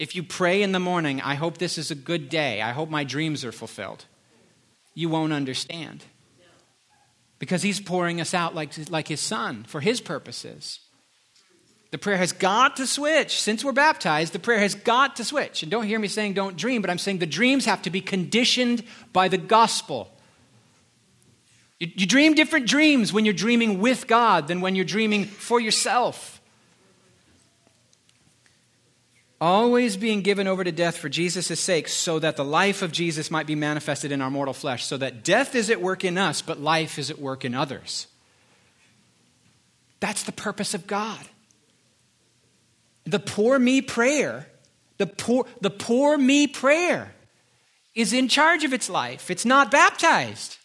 If 0.00 0.16
you 0.16 0.24
pray 0.24 0.64
in 0.64 0.72
the 0.72 0.80
morning, 0.80 1.20
I 1.20 1.36
hope 1.36 1.58
this 1.58 1.78
is 1.78 1.92
a 1.92 1.94
good 1.94 2.28
day, 2.28 2.60
I 2.60 2.72
hope 2.72 2.90
my 2.90 3.04
dreams 3.04 3.44
are 3.44 3.52
fulfilled, 3.52 4.06
you 4.98 5.08
won't 5.08 5.32
understand. 5.32 6.04
Because 7.38 7.62
he's 7.62 7.80
pouring 7.80 8.20
us 8.20 8.34
out 8.34 8.56
like, 8.56 8.72
like 8.90 9.06
his 9.06 9.20
son 9.20 9.62
for 9.62 9.80
his 9.80 10.00
purposes. 10.00 10.80
The 11.92 11.98
prayer 11.98 12.16
has 12.16 12.32
got 12.32 12.76
to 12.78 12.86
switch. 12.86 13.40
Since 13.40 13.64
we're 13.64 13.70
baptized, 13.70 14.32
the 14.32 14.40
prayer 14.40 14.58
has 14.58 14.74
got 14.74 15.14
to 15.16 15.24
switch. 15.24 15.62
And 15.62 15.70
don't 15.70 15.86
hear 15.86 16.00
me 16.00 16.08
saying 16.08 16.34
don't 16.34 16.56
dream, 16.56 16.82
but 16.82 16.90
I'm 16.90 16.98
saying 16.98 17.18
the 17.18 17.26
dreams 17.26 17.64
have 17.64 17.82
to 17.82 17.90
be 17.90 18.00
conditioned 18.00 18.82
by 19.12 19.28
the 19.28 19.38
gospel. 19.38 20.10
You, 21.78 21.86
you 21.94 22.06
dream 22.06 22.34
different 22.34 22.66
dreams 22.66 23.12
when 23.12 23.24
you're 23.24 23.34
dreaming 23.34 23.78
with 23.78 24.08
God 24.08 24.48
than 24.48 24.60
when 24.60 24.74
you're 24.74 24.84
dreaming 24.84 25.26
for 25.26 25.60
yourself. 25.60 26.37
Always 29.40 29.96
being 29.96 30.22
given 30.22 30.48
over 30.48 30.64
to 30.64 30.72
death 30.72 30.96
for 30.96 31.08
Jesus' 31.08 31.60
sake, 31.60 31.86
so 31.86 32.18
that 32.18 32.36
the 32.36 32.44
life 32.44 32.82
of 32.82 32.90
Jesus 32.90 33.30
might 33.30 33.46
be 33.46 33.54
manifested 33.54 34.10
in 34.10 34.20
our 34.20 34.30
mortal 34.30 34.54
flesh, 34.54 34.84
so 34.84 34.96
that 34.96 35.22
death 35.22 35.54
is 35.54 35.70
at 35.70 35.80
work 35.80 36.04
in 36.04 36.18
us, 36.18 36.42
but 36.42 36.60
life 36.60 36.98
is 36.98 37.08
at 37.08 37.20
work 37.20 37.44
in 37.44 37.54
others. 37.54 38.08
That's 40.00 40.24
the 40.24 40.32
purpose 40.32 40.74
of 40.74 40.88
God. 40.88 41.24
The 43.04 43.20
poor 43.20 43.58
me 43.58 43.80
prayer, 43.80 44.48
the 44.98 45.06
poor, 45.06 45.46
the 45.60 45.70
poor 45.70 46.18
me 46.18 46.48
prayer 46.48 47.14
is 47.94 48.12
in 48.12 48.28
charge 48.28 48.64
of 48.64 48.72
its 48.72 48.90
life. 48.90 49.30
It's 49.30 49.44
not 49.44 49.70
baptized. 49.70 50.58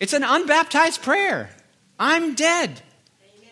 It's 0.00 0.12
an 0.12 0.24
unbaptized 0.24 1.00
prayer. 1.00 1.50
I'm 1.98 2.34
dead. 2.34 2.82
Amen. 3.22 3.50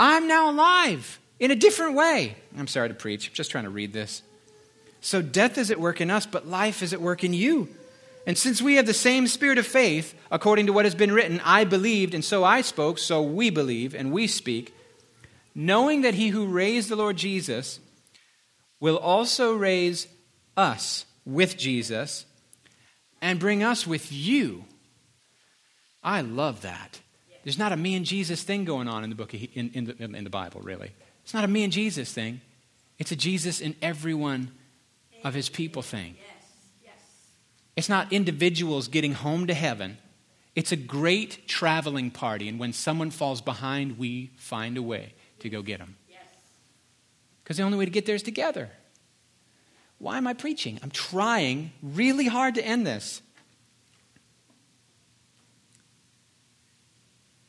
I'm 0.00 0.26
now 0.26 0.50
alive 0.50 1.20
in 1.38 1.50
a 1.50 1.56
different 1.56 1.94
way. 1.94 2.36
I'm 2.56 2.66
sorry 2.66 2.88
to 2.88 2.94
preach. 2.94 3.28
I'm 3.28 3.34
just 3.34 3.50
trying 3.50 3.64
to 3.64 3.70
read 3.70 3.92
this. 3.92 4.22
So 5.00 5.22
death 5.22 5.58
is 5.58 5.70
at 5.70 5.80
work 5.80 6.00
in 6.00 6.10
us, 6.10 6.26
but 6.26 6.46
life 6.46 6.82
is 6.82 6.92
at 6.92 7.00
work 7.00 7.22
in 7.22 7.32
you. 7.32 7.68
And 8.26 8.36
since 8.36 8.60
we 8.60 8.74
have 8.74 8.86
the 8.86 8.94
same 8.94 9.28
spirit 9.28 9.58
of 9.58 9.66
faith, 9.66 10.14
according 10.30 10.66
to 10.66 10.72
what 10.72 10.84
has 10.84 10.94
been 10.94 11.12
written, 11.12 11.40
I 11.44 11.64
believed, 11.64 12.12
and 12.14 12.24
so 12.24 12.42
I 12.42 12.60
spoke, 12.60 12.98
so 12.98 13.22
we 13.22 13.50
believe, 13.50 13.94
and 13.94 14.10
we 14.10 14.26
speak, 14.26 14.74
knowing 15.54 16.02
that 16.02 16.14
he 16.14 16.28
who 16.28 16.46
raised 16.46 16.88
the 16.88 16.96
Lord 16.96 17.16
Jesus 17.16 17.78
will 18.80 18.96
also 18.96 19.54
raise 19.54 20.08
us 20.56 21.04
with 21.24 21.56
Jesus 21.56 22.26
and 23.22 23.38
bring 23.38 23.62
us 23.62 23.86
with 23.86 24.12
you 24.12 24.64
I 26.06 26.20
love 26.20 26.62
that. 26.62 27.00
There's 27.42 27.58
not 27.58 27.72
a 27.72 27.76
me 27.76 27.96
and 27.96 28.06
Jesus 28.06 28.42
thing 28.44 28.64
going 28.64 28.86
on 28.86 29.02
in 29.02 29.10
the 29.10 29.16
book 29.16 29.34
of, 29.34 29.42
in, 29.54 29.70
in, 29.74 29.84
the, 29.86 30.04
in 30.16 30.24
the 30.24 30.30
Bible, 30.30 30.60
really. 30.62 30.92
It's 31.26 31.34
not 31.34 31.42
a 31.42 31.48
me 31.48 31.64
and 31.64 31.72
Jesus 31.72 32.12
thing. 32.12 32.40
It's 33.00 33.10
a 33.10 33.16
Jesus 33.16 33.60
and 33.60 33.74
everyone 33.82 34.52
of 35.24 35.34
his 35.34 35.48
people 35.48 35.82
thing. 35.82 36.14
It's 37.74 37.88
not 37.88 38.12
individuals 38.12 38.86
getting 38.86 39.12
home 39.12 39.48
to 39.48 39.52
heaven. 39.52 39.98
It's 40.54 40.70
a 40.70 40.76
great 40.76 41.48
traveling 41.48 42.12
party, 42.12 42.48
and 42.48 42.60
when 42.60 42.72
someone 42.72 43.10
falls 43.10 43.40
behind, 43.40 43.98
we 43.98 44.30
find 44.36 44.78
a 44.78 44.82
way 44.82 45.14
to 45.40 45.48
go 45.48 45.62
get 45.62 45.80
them. 45.80 45.96
Because 47.42 47.56
the 47.56 47.64
only 47.64 47.76
way 47.76 47.86
to 47.86 47.90
get 47.90 48.06
there 48.06 48.14
is 48.14 48.22
together. 48.22 48.70
Why 49.98 50.18
am 50.18 50.28
I 50.28 50.32
preaching? 50.32 50.78
I'm 50.80 50.92
trying 50.92 51.72
really 51.82 52.28
hard 52.28 52.54
to 52.54 52.64
end 52.64 52.86
this. 52.86 53.20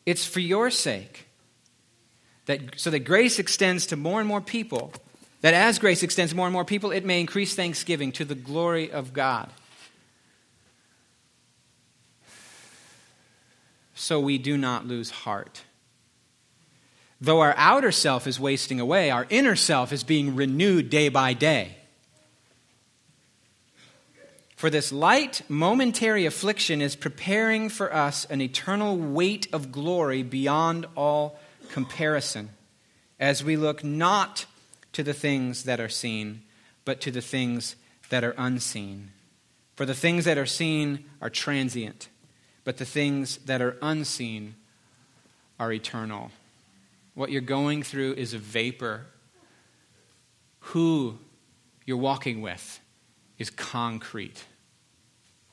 It's 0.03 0.25
for 0.25 0.39
your 0.39 0.71
sake. 0.71 1.26
That, 2.47 2.79
so 2.79 2.89
that 2.89 2.99
grace 2.99 3.39
extends 3.39 3.85
to 3.87 3.95
more 3.95 4.19
and 4.19 4.27
more 4.27 4.41
people. 4.41 4.91
That 5.41 5.53
as 5.53 5.79
grace 5.79 6.01
extends 6.01 6.31
to 6.31 6.35
more 6.35 6.47
and 6.47 6.53
more 6.53 6.65
people, 6.65 6.91
it 6.91 7.05
may 7.05 7.19
increase 7.19 7.55
thanksgiving 7.55 8.11
to 8.13 8.25
the 8.25 8.35
glory 8.35 8.91
of 8.91 9.13
God. 9.13 9.49
So 13.93 14.19
we 14.19 14.37
do 14.37 14.57
not 14.57 14.87
lose 14.87 15.09
heart. 15.09 15.63
Though 17.19 17.41
our 17.41 17.55
outer 17.57 17.91
self 17.91 18.27
is 18.27 18.39
wasting 18.39 18.79
away, 18.79 19.09
our 19.09 19.25
inner 19.29 19.55
self 19.55 19.91
is 19.91 20.03
being 20.03 20.35
renewed 20.35 20.89
day 20.89 21.09
by 21.09 21.33
day. 21.33 21.77
For 24.55 24.69
this 24.69 24.91
light, 24.91 25.41
momentary 25.49 26.25
affliction 26.25 26.81
is 26.81 26.95
preparing 26.95 27.69
for 27.69 27.93
us 27.93 28.25
an 28.25 28.41
eternal 28.41 28.97
weight 28.97 29.47
of 29.51 29.71
glory 29.71 30.23
beyond 30.23 30.85
all 30.95 31.39
comparison, 31.69 32.49
as 33.19 33.43
we 33.43 33.55
look 33.55 33.83
not 33.83 34.45
to 34.93 35.03
the 35.03 35.13
things 35.13 35.63
that 35.63 35.79
are 35.79 35.89
seen, 35.89 36.41
but 36.85 37.01
to 37.01 37.11
the 37.11 37.21
things 37.21 37.75
that 38.09 38.23
are 38.23 38.35
unseen. 38.37 39.11
For 39.75 39.85
the 39.85 39.93
things 39.93 40.25
that 40.25 40.37
are 40.37 40.45
seen 40.45 41.05
are 41.21 41.29
transient, 41.29 42.09
but 42.63 42.77
the 42.77 42.85
things 42.85 43.37
that 43.45 43.61
are 43.61 43.77
unseen 43.81 44.55
are 45.59 45.71
eternal. 45.71 46.31
What 47.13 47.31
you're 47.31 47.41
going 47.41 47.83
through 47.83 48.13
is 48.13 48.33
a 48.33 48.37
vapor. 48.37 49.05
Who 50.59 51.17
you're 51.85 51.97
walking 51.97 52.41
with 52.41 52.79
is 53.37 53.49
concrete, 53.49 54.43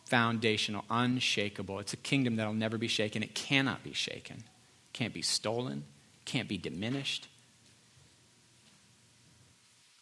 foundational, 0.07 0.85
unshakable. 0.91 1.79
It's 1.79 1.93
a 1.93 1.99
kingdom 1.99 2.37
that'll 2.37 2.55
never 2.55 2.79
be 2.79 2.89
shaken. 2.89 3.23
It 3.23 3.35
cannot 3.35 3.83
be 3.83 3.93
shaken, 3.93 4.45
can't 4.93 5.15
be 5.15 5.23
stolen, 5.23 5.85
can't 6.25 6.49
be 6.49 6.59
diminished. 6.59 7.29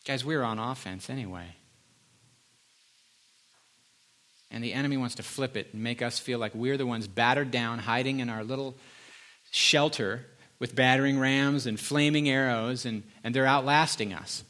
Guys, 0.04 0.24
we're 0.24 0.42
on 0.42 0.58
offense 0.58 1.08
anyway. 1.08 1.56
And 4.50 4.62
the 4.62 4.74
enemy 4.74 4.96
wants 4.96 5.14
to 5.14 5.22
flip 5.22 5.56
it 5.56 5.68
and 5.72 5.82
make 5.82 6.02
us 6.02 6.18
feel 6.18 6.38
like 6.38 6.54
we're 6.54 6.76
the 6.76 6.86
ones 6.86 7.08
battered 7.08 7.50
down, 7.50 7.78
hiding 7.78 8.20
in 8.20 8.28
our 8.28 8.44
little 8.44 8.74
shelter 9.50 10.26
with 10.58 10.74
battering 10.74 11.18
rams 11.18 11.66
and 11.66 11.78
flaming 11.78 12.28
arrows, 12.28 12.84
and, 12.84 13.02
and 13.24 13.34
they're 13.34 13.46
outlasting 13.46 14.12
us. 14.12 14.44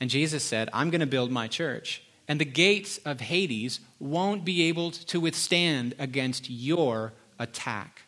And 0.00 0.08
Jesus 0.08 0.44
said, 0.44 0.70
I'm 0.72 0.90
going 0.90 1.00
to 1.00 1.06
build 1.06 1.30
my 1.30 1.48
church 1.48 2.02
and 2.30 2.40
the 2.40 2.44
gates 2.44 2.98
of 2.98 3.18
Hades 3.18 3.80
won't 3.98 4.44
be 4.44 4.68
able 4.68 4.92
to 4.92 5.18
withstand 5.18 5.94
against 5.98 6.48
your 6.48 7.12
attack. 7.40 8.02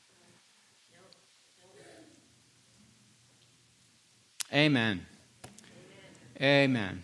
Amen. 4.53 5.07
Amen. 6.41 7.03